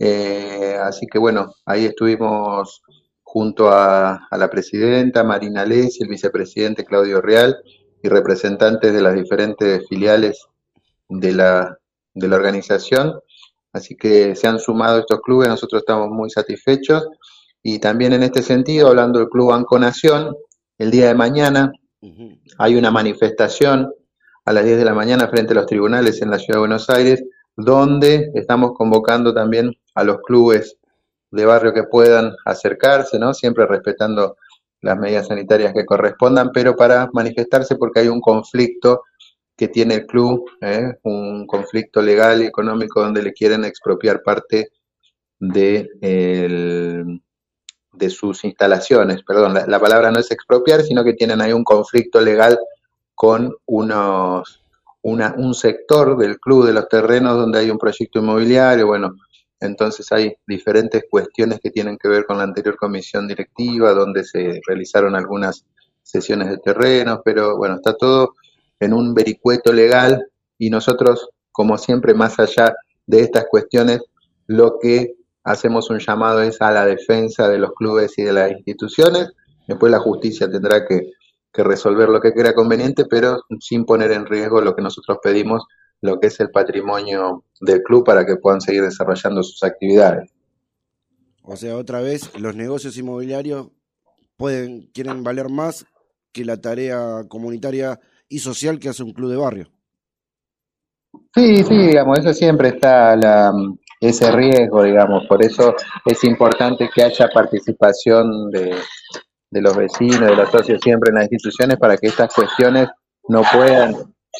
[0.00, 2.82] Eh, así que bueno, ahí estuvimos
[3.22, 7.56] junto a, a la presidenta Marina Les y el vicepresidente Claudio Real
[8.02, 10.46] y representantes de las diferentes filiales
[11.08, 11.78] de la,
[12.14, 13.20] de la organización.
[13.72, 17.06] Así que se han sumado estos clubes, nosotros estamos muy satisfechos.
[17.62, 20.34] Y también en este sentido, hablando del Club Banco Nación,
[20.78, 21.72] el día de mañana
[22.58, 23.92] hay una manifestación
[24.44, 26.88] a las 10 de la mañana frente a los tribunales en la Ciudad de Buenos
[26.88, 27.22] Aires,
[27.56, 30.76] donde estamos convocando también a los clubes
[31.30, 33.34] de barrio que puedan acercarse, ¿no?
[33.34, 34.36] Siempre respetando
[34.80, 39.02] las medidas sanitarias que correspondan, pero para manifestarse porque hay un conflicto
[39.56, 40.94] que tiene el club, ¿eh?
[41.02, 44.68] un conflicto legal y económico donde le quieren expropiar parte
[45.40, 47.20] de, el-
[47.92, 49.24] de sus instalaciones.
[49.24, 52.56] Perdón, la, la palabra no es expropiar, sino que tienen ahí un conflicto legal
[53.16, 54.62] con unos,
[55.02, 59.16] una, un sector del club de los terrenos donde hay un proyecto inmobiliario, bueno,
[59.60, 64.60] Entonces hay diferentes cuestiones que tienen que ver con la anterior comisión directiva, donde se
[64.66, 65.64] realizaron algunas
[66.02, 68.34] sesiones de terreno, pero bueno, está todo
[68.80, 72.74] en un vericueto legal y nosotros, como siempre, más allá
[73.06, 74.00] de estas cuestiones,
[74.46, 78.50] lo que hacemos un llamado es a la defensa de los clubes y de las
[78.52, 79.32] instituciones.
[79.66, 81.12] Después la justicia tendrá que,
[81.52, 85.66] que resolver lo que crea conveniente, pero sin poner en riesgo lo que nosotros pedimos,
[86.00, 90.30] lo que es el patrimonio del club para que puedan seguir desarrollando sus actividades.
[91.42, 93.68] O sea, otra vez, los negocios inmobiliarios
[94.36, 95.86] pueden, quieren valer más
[96.32, 99.68] que la tarea comunitaria y social que hace un club de barrio.
[101.34, 103.52] Sí, sí, digamos, eso siempre está la,
[104.00, 108.76] ese riesgo, digamos, por eso es importante que haya participación de,
[109.50, 112.88] de los vecinos, de los socios siempre en las instituciones para que estas cuestiones
[113.28, 113.94] no puedan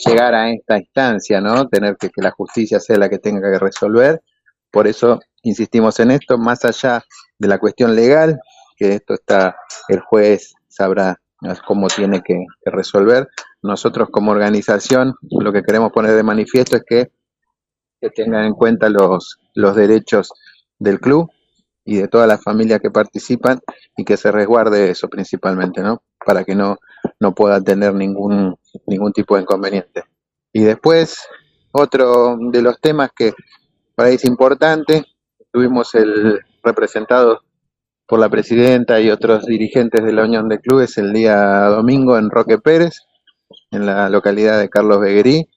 [0.05, 1.69] llegar a esta instancia, ¿no?
[1.69, 4.23] Tener que la justicia sea la que tenga que resolver.
[4.71, 7.03] Por eso insistimos en esto, más allá
[7.39, 8.41] de la cuestión legal,
[8.77, 9.57] que esto está,
[9.89, 11.17] el juez sabrá
[11.67, 13.29] cómo tiene que, que resolver.
[13.63, 17.13] Nosotros como organización lo que queremos poner de manifiesto es que,
[18.01, 20.33] que tengan en cuenta los, los derechos
[20.79, 21.31] del club
[21.85, 23.61] y de todas las familias que participan
[23.97, 26.03] y que se resguarde eso principalmente, ¿no?
[26.25, 26.79] Para que no,
[27.21, 30.05] no pueda tener ningún, ningún tipo de inconveniente.
[30.53, 31.19] Y después,
[31.73, 33.33] otro de los temas que
[33.95, 35.05] para ahí es importante,
[35.53, 37.41] tuvimos el representado
[38.07, 42.31] por la presidenta y otros dirigentes de la Unión de Clubes el día domingo en
[42.31, 43.01] Roque Pérez,
[43.71, 45.49] en la localidad de Carlos Beguerí,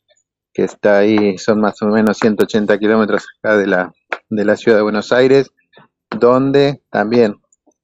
[0.54, 3.94] que está ahí, son más o menos 180 kilómetros acá de la,
[4.30, 5.52] de la ciudad de Buenos Aires,
[6.10, 7.36] donde también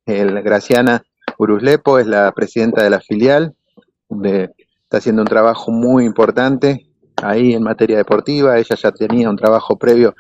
[0.06, 1.04] el Graciana
[1.38, 3.56] Uruslepo es la presidenta de la filial,
[4.10, 4.52] de-
[4.84, 6.88] está haciendo un trabajo muy importante
[7.22, 10.16] ahí en materia deportiva, ella ya tenía un trabajo previo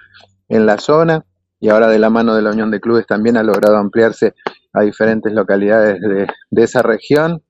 [0.50, 1.23] en la zona
[1.60, 4.34] y ahora de la mano de la Unión de Clubes también ha logrado ampliarse
[4.73, 7.41] a diferentes localidades de, esa región.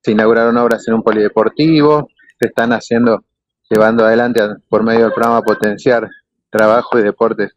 [0.00, 2.08] Se inauguraron obras en un polideportivo,
[2.40, 3.24] se están haciendo,
[3.70, 6.08] llevando adelante por medio del programa Potenciar
[6.50, 7.52] Trabajo y Deportes,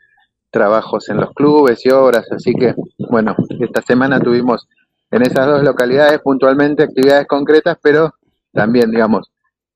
[0.51, 2.75] trabajos en los clubes y obras, así que
[3.09, 4.67] bueno, esta semana tuvimos
[5.11, 8.13] en esas dos localidades puntualmente actividades concretas, pero
[8.55, 9.31] también, digamos,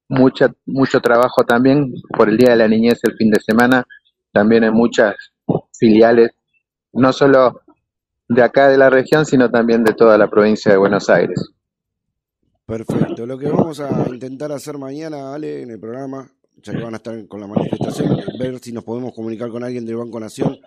[0.08, 3.86] mucha, mucho trabajo también por el Día de la Niñez el fin de semana,
[4.32, 5.16] también en muchas
[5.78, 6.32] filiales,
[6.94, 7.62] no solo
[8.28, 11.52] de acá de la región, sino también de toda la provincia de Buenos Aires.
[12.66, 13.26] Perfecto.
[13.26, 16.32] Lo que vamos a intentar hacer mañana, Ale, en el programa,
[16.64, 19.86] ya que van a estar con la manifestación, ver si nos podemos comunicar con alguien
[19.86, 20.58] del Banco Nación.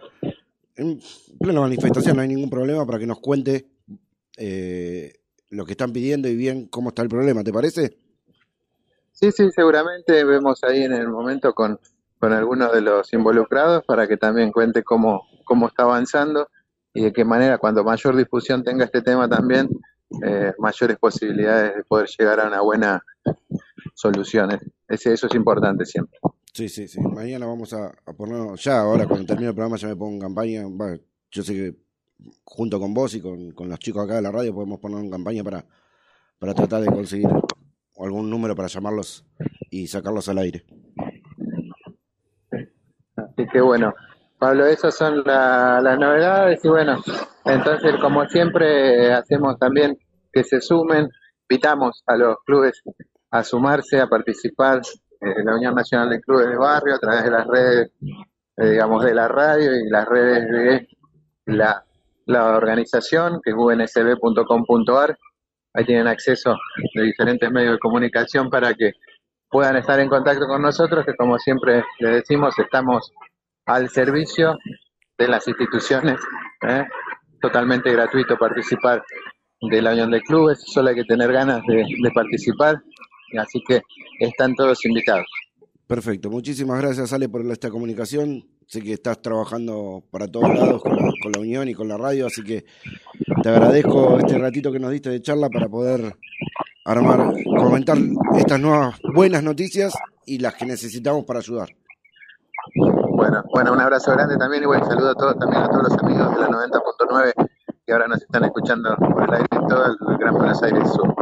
[0.76, 1.00] En
[1.40, 3.66] plena manifestación no hay ningún problema para que nos cuente
[4.36, 5.12] eh,
[5.50, 8.01] lo que están pidiendo y bien cómo está el problema, ¿te parece?
[9.22, 11.78] Sí, sí, seguramente vemos ahí en el momento con,
[12.18, 16.48] con algunos de los involucrados para que también cuente cómo, cómo está avanzando
[16.92, 19.68] y de qué manera, cuando mayor difusión tenga este tema también,
[20.24, 23.04] eh, mayores posibilidades de poder llegar a una buena
[23.94, 24.58] solución.
[24.88, 26.18] Ese, eso es importante siempre.
[26.52, 27.00] Sí, sí, sí.
[27.00, 30.20] Mañana vamos a, a ponernos, ya ahora cuando termine el programa ya me pongo en
[30.20, 30.62] campaña.
[30.66, 30.98] Va,
[31.30, 31.76] yo sé que
[32.42, 35.12] junto con vos y con, con los chicos acá de la radio podemos poner en
[35.12, 35.64] campaña para,
[36.40, 37.28] para tratar de conseguir
[37.98, 39.24] algún número para llamarlos
[39.70, 40.64] y sacarlos al aire.
[43.16, 43.92] Así que bueno,
[44.38, 47.00] Pablo, esas son la- las novedades y bueno,
[47.44, 49.96] entonces como siempre hacemos también
[50.32, 51.08] que se sumen,
[51.48, 52.82] invitamos a los clubes
[53.30, 54.80] a sumarse, a participar
[55.20, 57.92] en la Unión Nacional de Clubes de Barrio a través de las redes,
[58.56, 60.88] eh, digamos, de la radio y las redes de
[61.54, 61.84] la,
[62.26, 65.16] la organización, que es unsb.com.ar.
[65.74, 66.56] Ahí tienen acceso
[66.94, 68.92] de diferentes medios de comunicación para que
[69.48, 73.12] puedan estar en contacto con nosotros, que como siempre les decimos, estamos
[73.66, 74.58] al servicio
[75.18, 76.20] de las instituciones.
[76.68, 76.84] ¿eh?
[77.40, 79.02] Totalmente gratuito participar
[79.60, 82.82] de la Unión de Clubes, solo hay que tener ganas de, de participar,
[83.38, 83.80] así que
[84.18, 85.26] están todos invitados.
[85.86, 88.44] Perfecto, muchísimas gracias Ale por esta comunicación.
[88.66, 91.98] Sé que estás trabajando para todos lados con la, con la Unión y con la
[91.98, 92.64] radio, así que
[93.42, 96.16] te agradezco este ratito que nos diste de charla para poder
[96.84, 97.98] armar, comentar
[98.36, 99.94] estas nuevas buenas noticias
[100.26, 101.68] y las que necesitamos para ayudar.
[102.74, 105.98] Bueno, bueno, un abrazo grande también y buen saludo a todos, también a todos los
[106.02, 107.32] amigos de la 90.9
[107.84, 111.14] que ahora nos están escuchando por el aire en todo el Gran Buenos Aires Sur.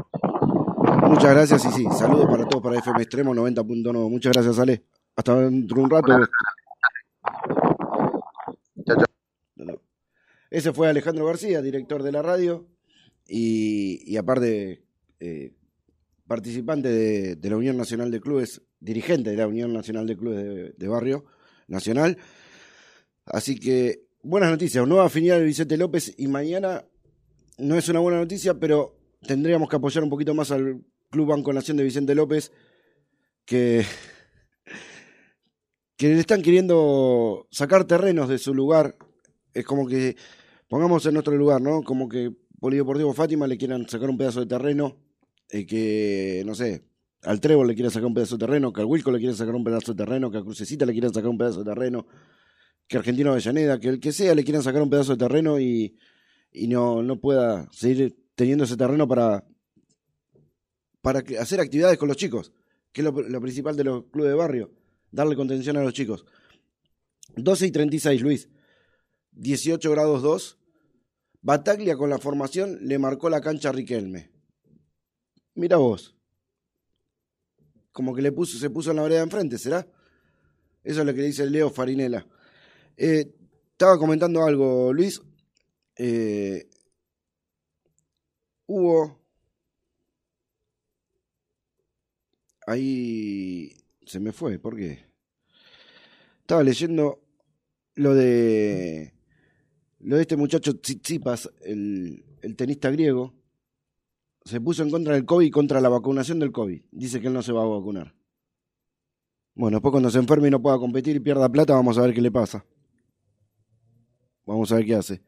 [1.08, 4.10] Muchas gracias y sí, saludos para todos para FM Extremo 90.9.
[4.10, 4.84] Muchas gracias Ale.
[5.16, 6.08] Hasta dentro de un rato.
[6.08, 6.26] No, no.
[10.50, 12.68] Ese fue Alejandro García, director de la radio
[13.26, 14.84] y, aparte
[15.20, 15.54] eh,
[16.26, 20.72] participante de, la Unión Nacional de Clubes, dirigente de la Unión Nacional de Clubes de,
[20.76, 21.24] de Barrio
[21.68, 22.18] Nacional.
[23.24, 24.86] Así que buenas noticias.
[24.86, 26.84] Nueva filial de Vicente López y mañana
[27.58, 28.96] no es una buena noticia, pero
[29.26, 32.52] tendríamos que apoyar un poquito más al Club Banco Nación de Vicente López,
[33.44, 33.84] que,
[35.96, 38.96] que le están queriendo sacar terrenos de su lugar.
[39.52, 40.16] Es como que,
[40.70, 41.82] pongamos en nuestro lugar, ¿no?
[41.82, 44.96] Como que Polideportivo Fátima le quieran sacar un pedazo de terreno,
[45.50, 46.84] eh, que, no sé,
[47.22, 49.54] al Trébol le quieren sacar un pedazo de terreno, que al Wilco le quieren sacar
[49.54, 52.06] un pedazo de terreno, que a Crucecita le quieren sacar un pedazo de terreno,
[52.86, 55.58] que a Argentino Avellaneda, que el que sea le quieran sacar un pedazo de terreno
[55.58, 55.98] y,
[56.52, 59.44] no, no pueda seguir teniendo ese terreno para,
[61.02, 62.52] para hacer actividades con los chicos,
[62.92, 64.70] que es lo, lo principal de los clubes de barrio,
[65.10, 66.24] darle contención a los chicos.
[67.34, 68.48] 12 y 36, Luis.
[69.32, 70.59] 18 grados 2.
[71.42, 74.30] Bataglia con la formación le marcó la cancha a Riquelme.
[75.54, 76.14] Mira vos.
[77.92, 79.86] Como que le puso, se puso en la vereda enfrente, ¿será?
[80.82, 82.26] Eso es lo que dice Leo Farinela.
[82.96, 83.34] Eh,
[83.72, 85.20] estaba comentando algo, Luis.
[85.96, 86.68] Eh,
[88.66, 89.18] hubo.
[92.66, 93.74] Ahí
[94.06, 95.06] se me fue, ¿por qué?
[96.40, 97.22] Estaba leyendo
[97.94, 99.14] lo de.
[100.00, 103.34] Lo de este muchacho Tsitsipas, el, el tenista griego.
[104.44, 106.82] Se puso en contra del COVID y contra la vacunación del COVID.
[106.90, 108.14] Dice que él no se va a vacunar.
[109.54, 112.14] Bueno, después cuando se enferme y no pueda competir y pierda plata, vamos a ver
[112.14, 112.64] qué le pasa.
[114.46, 115.22] Vamos a ver qué hace.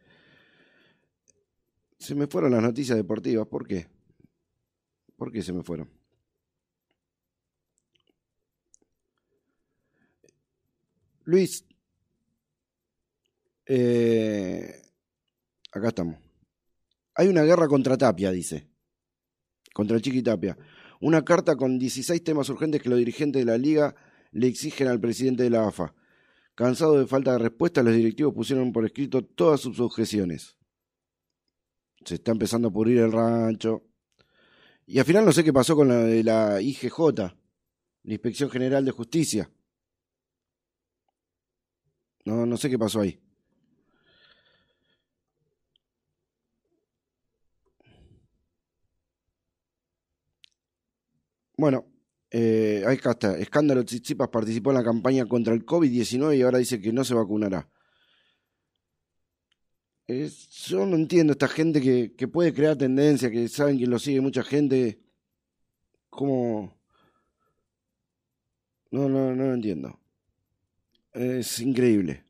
[1.98, 3.46] Se me fueron las noticias deportivas.
[3.46, 3.88] ¿Por qué?
[5.16, 5.90] ¿Por qué se me fueron?
[11.24, 11.64] Luis.
[13.66, 14.82] Eh,
[15.72, 16.16] acá estamos.
[17.14, 18.68] Hay una guerra contra Tapia, dice.
[19.72, 20.56] Contra el Chiqui Tapia.
[21.00, 23.94] Una carta con 16 temas urgentes que los dirigentes de la liga
[24.30, 25.94] le exigen al presidente de la AFA.
[26.54, 30.56] Cansado de falta de respuesta, los directivos pusieron por escrito todas sus objeciones.
[32.04, 33.84] Se está empezando a pudrir el rancho.
[34.86, 37.34] Y al final no sé qué pasó con la de la IGJ, la
[38.12, 39.50] Inspección General de Justicia.
[42.24, 43.20] No, no sé qué pasó ahí.
[51.62, 51.86] Bueno,
[52.32, 53.38] eh, ahí acá está.
[53.38, 57.14] Escándalo Tsitsipas participó en la campaña contra el COVID-19 y ahora dice que no se
[57.14, 57.68] vacunará.
[60.08, 64.00] Es- yo no entiendo esta gente que, que puede crear tendencia, que saben que lo
[64.00, 65.00] sigue mucha gente.
[66.10, 66.76] ¿Cómo?
[68.90, 70.00] No, no, no lo entiendo.
[71.12, 72.24] Es increíble.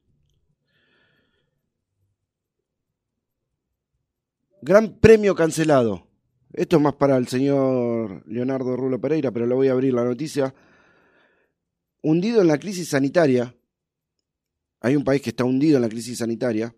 [4.60, 6.11] Gran premio cancelado.
[6.52, 10.04] Esto es más para el señor Leonardo Rulo Pereira, pero lo voy a abrir la
[10.04, 10.54] noticia.
[12.02, 13.54] Hundido en la crisis sanitaria.
[14.80, 16.74] Hay un país que está hundido en la crisis sanitaria.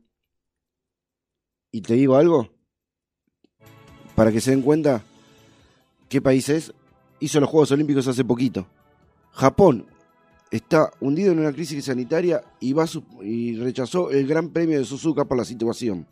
[1.73, 2.51] Y te digo algo,
[4.15, 5.03] para que se den cuenta
[6.09, 6.73] qué país es,
[7.19, 8.67] hizo los Juegos Olímpicos hace poquito.
[9.33, 9.87] Japón
[10.53, 12.87] está hundido en una crisis sanitaria y, va
[13.23, 16.07] y rechazó el Gran Premio de Suzuka por la situación.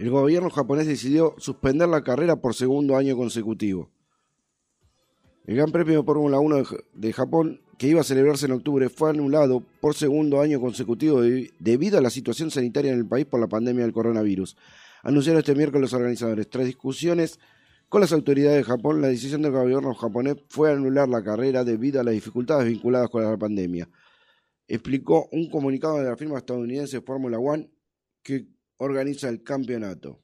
[0.00, 3.90] El gobierno japonés decidió suspender la carrera por segundo año consecutivo.
[5.44, 8.52] El Gran Premio de Fórmula 1 de Ja- de Japón, que iba a celebrarse en
[8.52, 13.06] octubre, fue anulado por segundo año consecutivo debi- debido a la situación sanitaria en el
[13.06, 14.56] país por la pandemia del coronavirus.
[15.02, 16.48] Anunciaron este miércoles los organizadores.
[16.48, 17.38] Tras discusiones
[17.90, 22.00] con las autoridades de Japón, la decisión del gobierno japonés fue anular la carrera debido
[22.00, 23.86] a las dificultades vinculadas con la pandemia.
[24.66, 27.68] Explicó un comunicado de la firma estadounidense Fórmula One
[28.22, 28.46] que
[28.80, 30.20] organiza el campeonato.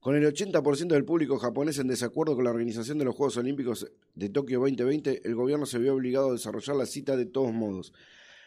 [0.00, 3.86] Con el 80% del público japonés en desacuerdo con la organización de los Juegos Olímpicos
[4.14, 7.92] de Tokio 2020, el gobierno se vio obligado a desarrollar la cita de todos modos.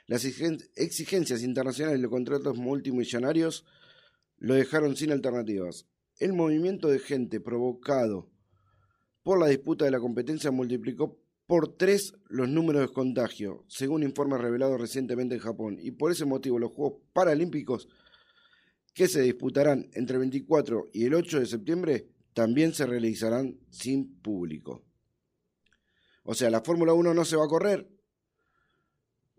[0.07, 3.63] Las exigen- exigencias internacionales y los contratos multimillonarios
[4.37, 5.85] lo dejaron sin alternativas.
[6.17, 8.29] El movimiento de gente provocado
[9.23, 14.41] por la disputa de la competencia multiplicó por tres los números de contagio, según informes
[14.41, 15.77] revelados recientemente en Japón.
[15.79, 17.87] Y por ese motivo los Juegos Paralímpicos
[18.93, 24.19] que se disputarán entre el 24 y el 8 de septiembre también se realizarán sin
[24.21, 24.83] público.
[26.23, 27.87] O sea, la Fórmula 1 no se va a correr,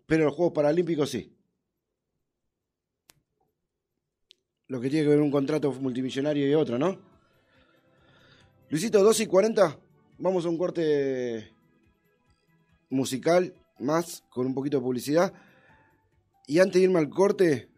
[0.06, 1.32] pero los Juegos Paralímpicos sí.
[4.68, 7.00] Lo que tiene que ver un contrato multimillonario y otro, ¿no?
[8.68, 9.78] Luisito, 12 y 40,
[10.18, 11.55] vamos a un corte
[12.90, 15.32] musical más, con un poquito de publicidad.
[16.46, 17.68] Y antes de irme al corte,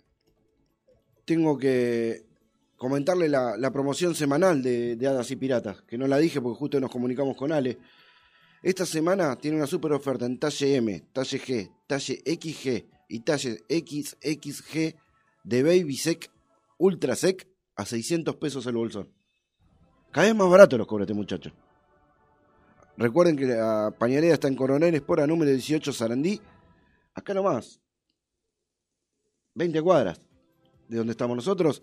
[1.25, 2.25] tengo que
[2.77, 6.81] comentarle la, promoción semanal de, de Hadas y Piratas, que no la dije porque justo
[6.81, 7.79] nos comunicamos con Ale.
[8.63, 13.65] Esta semana tiene una super oferta en talle M, talle G, talle XG, y talles
[13.69, 14.95] XXG
[15.45, 16.31] de Baby Sec
[16.77, 19.11] Ultra Sec a 600 pesos el bolsón.
[20.13, 21.53] Cada vez más barato los cobra este muchacho.
[22.99, 26.41] Recuerden que la pañalera está en Coronel Espora número 18 Sarandí.
[27.15, 27.81] Acá nomás.
[29.55, 30.21] 20 cuadras
[30.89, 31.81] de donde estamos nosotros.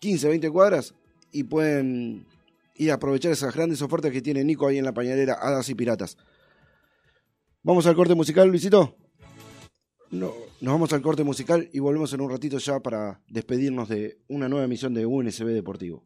[0.00, 0.92] 15, 20 cuadras.
[1.30, 2.26] Y pueden
[2.74, 5.76] ir a aprovechar esas grandes ofertas que tiene Nico ahí en la pañalera Hadas y
[5.76, 6.16] Piratas.
[7.62, 8.96] Vamos al corte musical, Luisito.
[10.10, 14.18] No, nos vamos al corte musical y volvemos en un ratito ya para despedirnos de
[14.26, 16.04] una nueva emisión de UNSB Deportivo.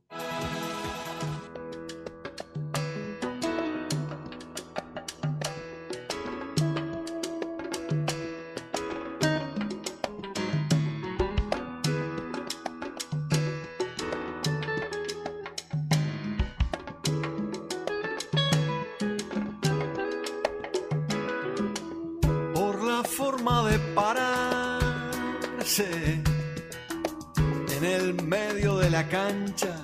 [27.76, 29.74] En el medio de la cancha,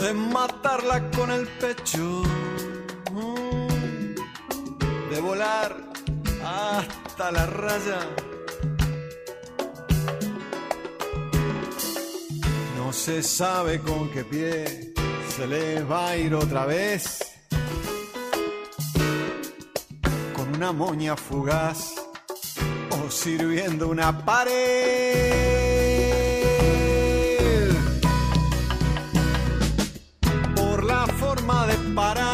[0.00, 2.22] de matarla con el pecho,
[3.12, 4.14] mm,
[5.10, 5.76] de volar
[6.44, 8.00] hasta la raya.
[12.76, 14.94] No se sabe con qué pie
[15.36, 17.24] se le va a ir otra vez.
[20.34, 21.97] con una moña fugaz
[23.18, 24.52] sirviendo una pared.
[30.54, 32.32] Por la forma de pararla,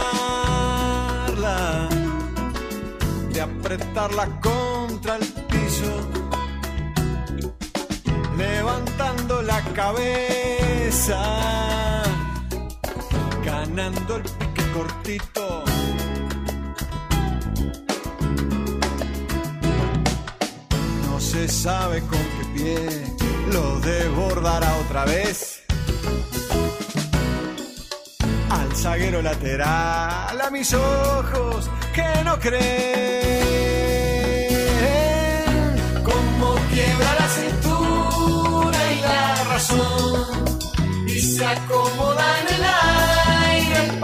[3.32, 6.10] de apretarla contra el piso,
[8.36, 11.22] levantando la cabeza,
[13.42, 15.23] ganando el pique cortito.
[21.48, 22.78] Sabe con qué pie
[23.52, 25.62] lo desbordará otra vez.
[28.50, 32.64] Al zaguero lateral, a mis ojos que no creen.
[36.02, 40.44] Como quiebra la cintura y la razón.
[41.06, 43.98] Y se acomoda en el aire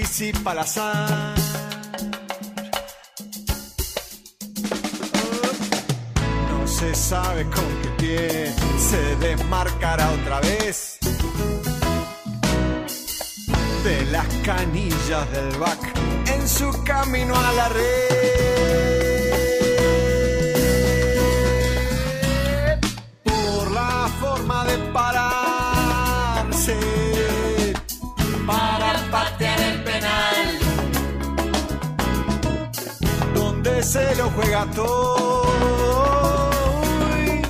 [0.00, 1.29] anticipa la.
[33.82, 35.42] Se lo juega todo
[37.12, 37.42] Uy,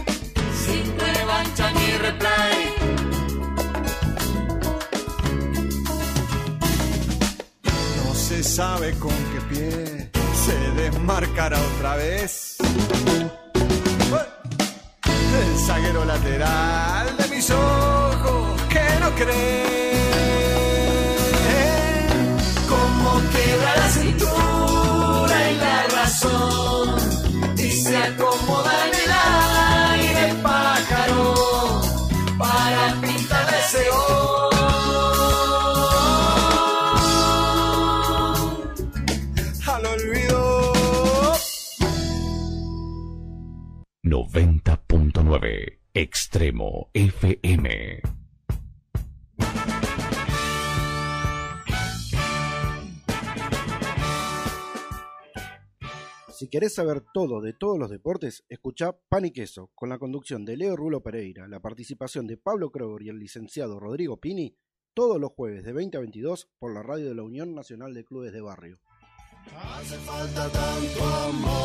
[0.65, 2.75] sin revancha ni replay.
[8.05, 10.11] No se sabe con qué pie
[10.45, 12.57] se desmarcará otra vez.
[15.43, 20.10] El zaguero lateral de mis ojos que no creen
[26.21, 29.11] corazón y se acomoda en el
[29.93, 31.35] aire pájaro
[32.39, 34.55] para pintar deseos.
[39.67, 40.63] Al olvido.
[44.03, 48.20] 90.9 Extremo FM
[56.41, 60.47] Si querés saber todo de todos los deportes, escuchá Pan y Queso, con la conducción
[60.47, 64.57] de Leo Rulo Pereira, la participación de Pablo Kroger y el licenciado Rodrigo Pini,
[64.95, 68.07] todos los jueves de 20 a 22 por la radio de la Unión Nacional de
[68.07, 68.81] Clubes de Barrio.
[69.55, 71.61] Hace falta tanto amor.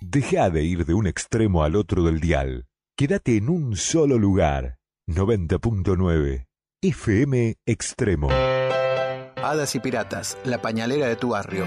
[0.00, 2.66] Deja de ir de un extremo al otro del dial.
[2.96, 4.81] Quédate en un solo lugar.
[5.08, 6.46] 90.9
[6.80, 8.28] FM Extremo.
[8.30, 11.64] Hadas y Piratas, la pañalera de tu barrio.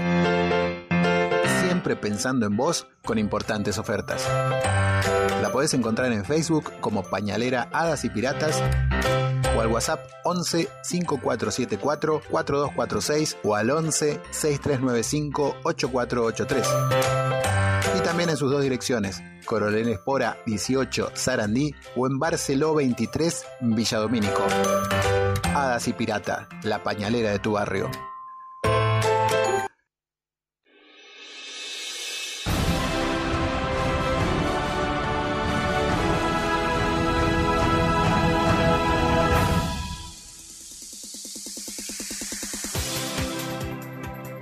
[1.60, 4.26] Siempre pensando en vos con importantes ofertas.
[5.42, 8.62] La podés encontrar en Facebook como Pañalera Hadas y Piratas
[9.54, 17.35] o al WhatsApp 11 5474 4246 o al 11 6395 8483.
[18.06, 24.44] También en sus dos direcciones, Coronel Espora 18 Sarandí o en Barceló 23 Villadomínico.
[25.52, 27.90] Hadas y Pirata, la pañalera de tu barrio.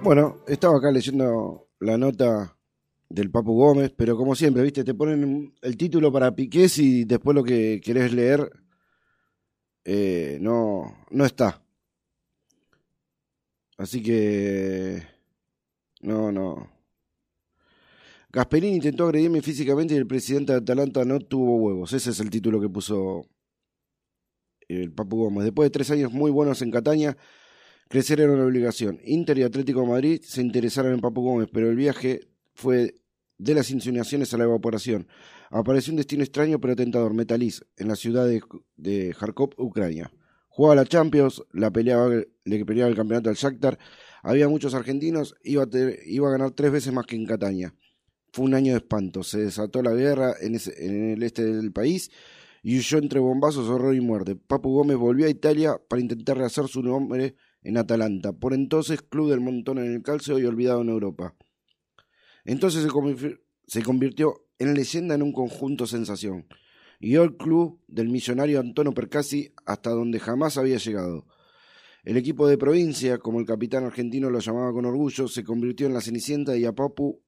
[0.03, 2.54] Bueno, estaba acá leyendo la nota
[3.15, 7.35] del Papu Gómez, pero como siempre, viste, te ponen el título para Piqués y después
[7.35, 8.51] lo que querés leer
[9.85, 11.63] eh, no, no está.
[13.79, 15.01] Así que
[16.01, 16.69] no, no.
[18.33, 21.93] Gasperini intentó agredirme físicamente y el presidente de Atalanta no tuvo huevos.
[21.93, 23.29] Ese es el título que puso
[24.67, 25.45] el Papu Gómez.
[25.45, 27.17] Después de tres años muy buenos en Cataña,
[27.89, 28.99] crecer era una obligación.
[29.05, 32.23] Inter y Atlético Madrid se interesaron en Papu Gómez, pero el viaje
[32.55, 33.04] fue
[33.39, 35.07] de las insinuaciones a la evaporación.
[35.51, 38.27] Apareció un destino extraño pero tentador, Metalis, en la ciudad
[38.77, 40.13] de, Kharkov, Ucrania.
[40.49, 42.09] Jugaba la Champions, la peleaba,
[42.45, 43.79] le peleaba el campeonato al Shakhtar.
[44.23, 47.75] Había muchos argentinos, iba a, te- iba a ganar tres veces más que en Cataña.
[48.33, 49.23] Fue un año de espanto.
[49.23, 52.11] Se desató la guerra en, ese- en el este del país
[52.63, 54.37] y huyó entre bombazos, horror y muerte.
[54.37, 59.31] Papu Gómez volvió a Italia para intentar rehacer su nombre en Atalanta, por entonces club
[59.31, 61.35] del montón en el calcio y olvidado en Europa.
[62.45, 62.89] Entonces se,
[63.83, 66.47] convirtió- en leyenda en un conjunto sensación.
[67.01, 71.27] Guió el club del millonario Antonio Percassi hasta donde jamás había llegado.
[72.05, 75.95] El equipo de provincia, como el capitán argentino lo llamaba con orgullo, se convirtió en
[75.95, 77.23] la Cenicienta y a Papu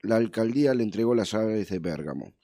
[0.00, 2.34] la alcaldía le entregó las llaves de Bérgamo.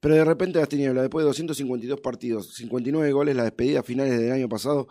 [0.00, 4.18] Pero de repente las tinieblas, después de 252 partidos, 59 goles, la despedida a finales
[4.20, 4.86] del año pasado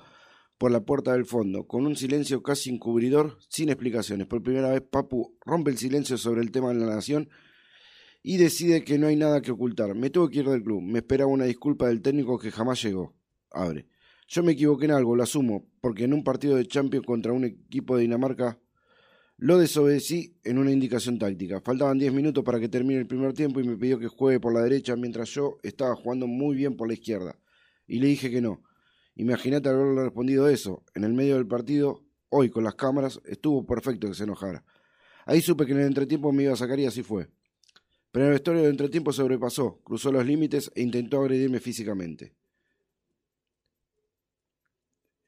[0.58, 4.28] por la puerta del fondo, con un silencio casi encubridor, sin explicaciones.
[4.28, 7.30] Por primera vez Papu rompe el silencio sobre el tema de la nación
[8.24, 9.94] y decide que no hay nada que ocultar.
[9.96, 13.16] Me tuve que ir del club, me esperaba una disculpa del técnico que jamás llegó.
[13.52, 13.88] Abre.
[14.28, 17.46] Yo me equivoqué en algo, lo asumo, porque en un partido de Champions contra un
[17.46, 18.60] equipo de Dinamarca
[19.38, 21.62] lo desobedecí en una indicación táctica.
[21.62, 24.54] Faltaban 10 minutos para que termine el primer tiempo y me pidió que juegue por
[24.54, 27.40] la derecha mientras yo estaba jugando muy bien por la izquierda.
[27.86, 28.64] Y le dije que no.
[29.18, 30.84] Imagínate haberle respondido eso.
[30.94, 34.64] En el medio del partido, hoy con las cámaras, estuvo perfecto que se enojara.
[35.26, 37.28] Ahí supe que en el entretiempo me iba a sacar y así fue.
[38.12, 42.36] Pero en el vestuario del entretiempo sobrepasó, cruzó los límites e intentó agredirme físicamente.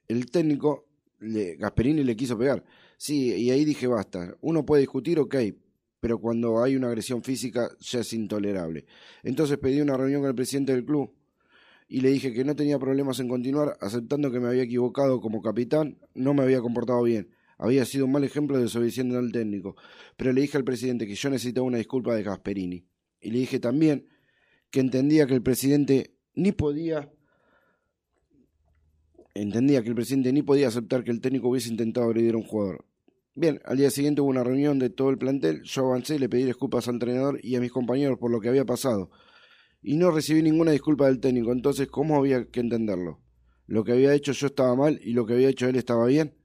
[0.08, 0.88] El técnico,
[1.18, 2.64] le, Gasperini, le quiso pegar.
[2.96, 4.38] Sí, y ahí dije basta.
[4.42, 5.36] Uno puede discutir, ok,
[6.00, 8.86] pero cuando hay una agresión física ya es intolerable.
[9.24, 11.12] Entonces pedí una reunión con el presidente del club
[11.92, 15.42] y le dije que no tenía problemas en continuar, aceptando que me había equivocado como
[15.42, 17.32] capitán, no me había comportado bien.
[17.58, 19.76] Había sido un mal ejemplo de desobedeciendo al técnico.
[20.16, 22.86] Pero le dije al presidente que yo necesitaba una disculpa de Gasperini.
[23.20, 24.08] Y le dije también
[24.70, 27.12] que entendía que el presidente ni podía
[29.34, 32.44] entendía que el presidente ni podía aceptar que el técnico hubiese intentado agredir a un
[32.44, 32.86] jugador.
[33.34, 36.30] Bien, al día siguiente hubo una reunión de todo el plantel, yo avancé y le
[36.30, 39.10] pedí disculpas al entrenador y a mis compañeros por lo que había pasado.
[39.82, 43.22] Y no recibí ninguna disculpa del técnico, entonces ¿cómo había que entenderlo?
[43.66, 46.36] Lo que había hecho yo estaba mal y lo que había hecho él estaba bien.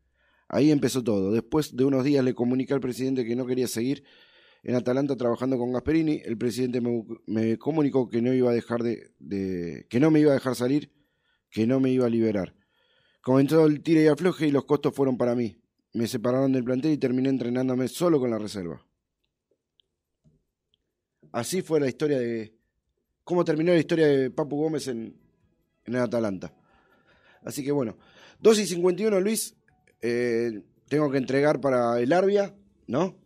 [0.49, 1.32] Ahí empezó todo.
[1.32, 4.05] Después de unos días le comuniqué al presidente que no quería seguir
[4.62, 6.20] en Atalanta trabajando con Gasperini.
[6.24, 6.80] El presidente
[7.26, 10.55] me, comunicó que no iba a dejar de, de- que no me iba a dejar
[10.55, 10.93] salir,
[11.51, 12.55] que no me iba a liberar.
[13.22, 15.57] Comenzó el tire y afloje y los costos fueron para mí.
[15.95, 18.87] Me separaron del plantel y terminé entrenándome solo con la reserva.
[21.32, 22.55] Así fue la historia de.
[23.25, 25.16] Cómo terminó la historia de Papu Gómez en,
[25.85, 26.53] en Atalanta.
[27.43, 27.97] Así que bueno,
[28.41, 29.57] 2 y 51, Luis.
[30.01, 32.55] eh, tengo que entregar para el Arbia,
[32.87, 33.16] ¿no?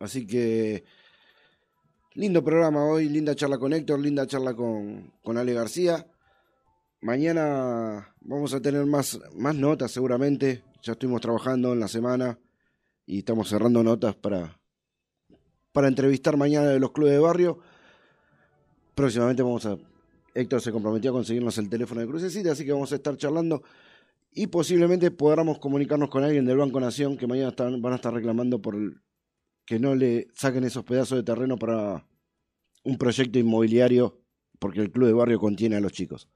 [0.00, 0.84] Así que
[2.14, 6.06] lindo programa hoy, linda charla con Héctor, linda charla con, con Ale García.
[7.00, 10.64] Mañana vamos a tener más, más notas seguramente.
[10.82, 12.38] Ya estuvimos trabajando en la semana
[13.06, 14.57] y estamos cerrando notas para,
[15.72, 17.58] para entrevistar mañana de los clubes de barrio.
[18.94, 19.76] Próximamente vamos a...
[20.34, 23.62] Héctor se comprometió a conseguirnos el teléfono de Crucecita, así que vamos a estar charlando
[24.32, 28.12] y posiblemente podamos comunicarnos con alguien del Banco Nación que mañana están, van a estar
[28.12, 28.76] reclamando por
[29.64, 32.06] que no le saquen esos pedazos de terreno para
[32.84, 34.20] un proyecto inmobiliario
[34.58, 36.28] porque el club de barrio contiene a los chicos.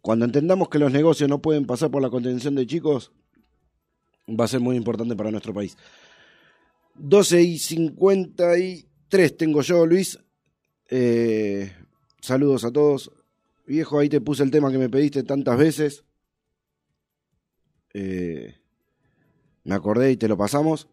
[0.00, 3.12] Cuando entendamos que los negocios no pueden pasar por la contención de chicos,
[4.28, 5.76] va a ser muy importante para nuestro país.
[6.94, 10.18] 12 y 53 tengo yo, Luis.
[10.90, 11.72] Eh,
[12.20, 13.10] saludos a todos.
[13.66, 16.04] Viejo, ahí te puse el tema que me pediste tantas veces.
[17.94, 18.56] Eh,
[19.64, 20.88] me acordé y te lo pasamos.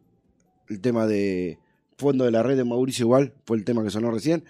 [0.67, 1.59] El tema de
[1.97, 4.45] Fondo de la Red de Mauricio Igual fue el tema que sonó recién.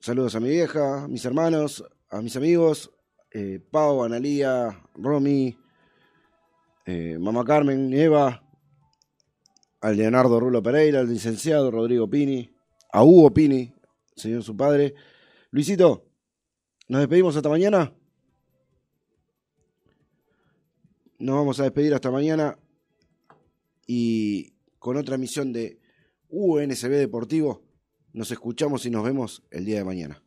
[0.00, 2.92] Saludos a mi vieja, a mis hermanos, a mis amigos,
[3.32, 5.58] eh, Pau, Analía, Romy,
[6.84, 8.45] eh, Mamá Carmen, Eva,
[9.80, 12.50] al Leonardo Rulo Pereira, al licenciado Rodrigo Pini,
[12.92, 13.72] a Hugo Pini,
[14.14, 14.94] señor su padre.
[15.50, 16.06] Luisito,
[16.88, 17.92] nos despedimos hasta mañana.
[21.18, 22.58] Nos vamos a despedir hasta mañana
[23.86, 25.80] y con otra emisión de
[26.28, 27.66] UNCB Deportivo
[28.12, 30.25] nos escuchamos y nos vemos el día de mañana.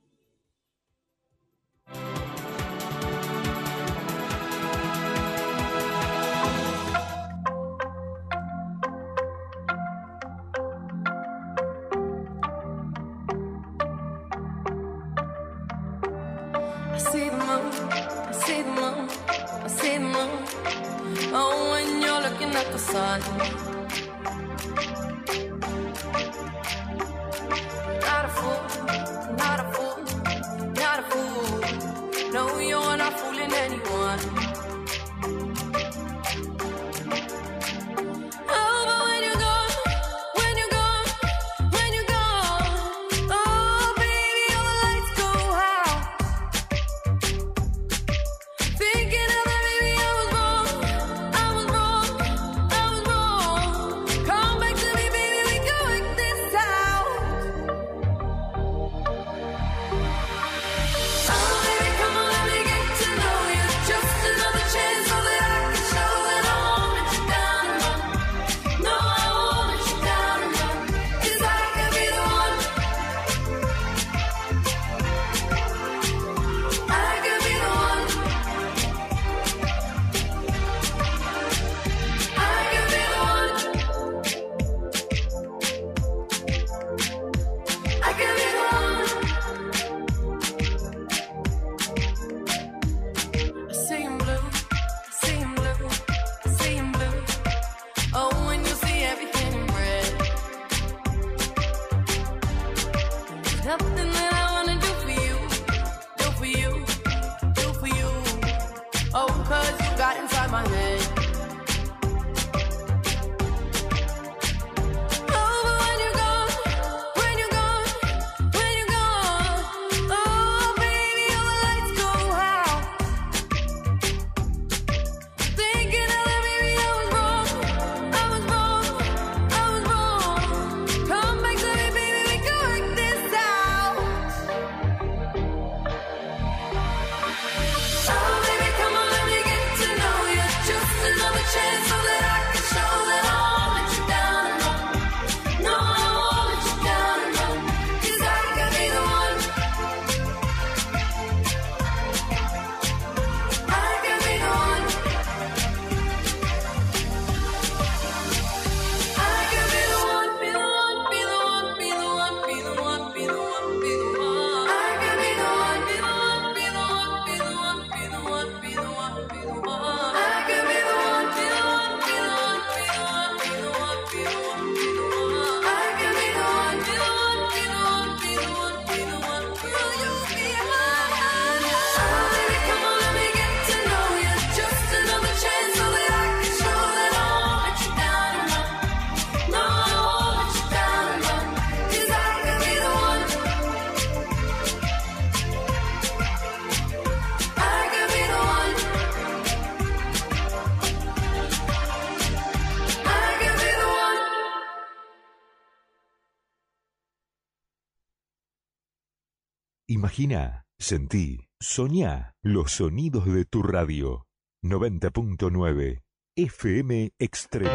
[210.10, 214.26] Imagina, sentí, soñá los sonidos de tu radio.
[214.64, 216.01] 90.9
[216.36, 217.72] FM Extremo.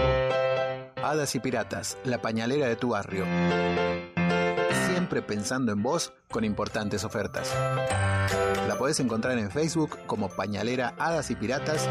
[0.97, 3.24] Hadas y Piratas, la pañalera de tu barrio.
[4.89, 7.55] Siempre pensando en vos con importantes ofertas.
[8.66, 11.89] La podés encontrar en Facebook como Pañalera Hadas y Piratas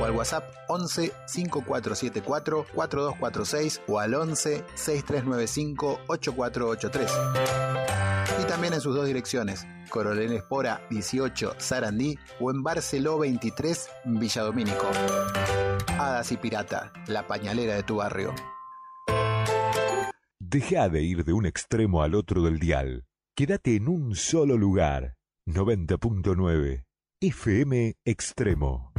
[0.00, 7.91] o al WhatsApp 11 5474 4246 o al 11 6395 8483.
[8.52, 14.90] También en sus dos direcciones, Coronel Espora 18 Sarandí o en Barceló 23 Villadomínico.
[15.98, 18.34] Hadas y Pirata, la pañalera de tu barrio.
[20.38, 23.06] Deja de ir de un extremo al otro del dial.
[23.34, 25.14] Quédate en un solo lugar.
[25.46, 26.84] 90.9
[27.22, 28.92] FM Extremo.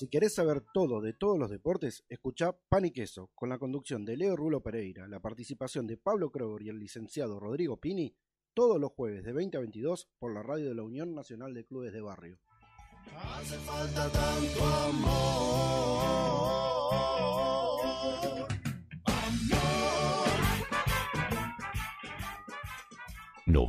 [0.00, 4.06] Si querés saber todo de todos los deportes, escuchá Pan y Queso, con la conducción
[4.06, 8.16] de Leo Rulo Pereira, la participación de Pablo Kroger y el licenciado Rodrigo Pini,
[8.54, 11.66] todos los jueves de 20 a 22 por la radio de la Unión Nacional de
[11.66, 12.38] Clubes de Barrio.
[13.14, 15.70] Hace falta tanto amor.
[23.44, 23.68] No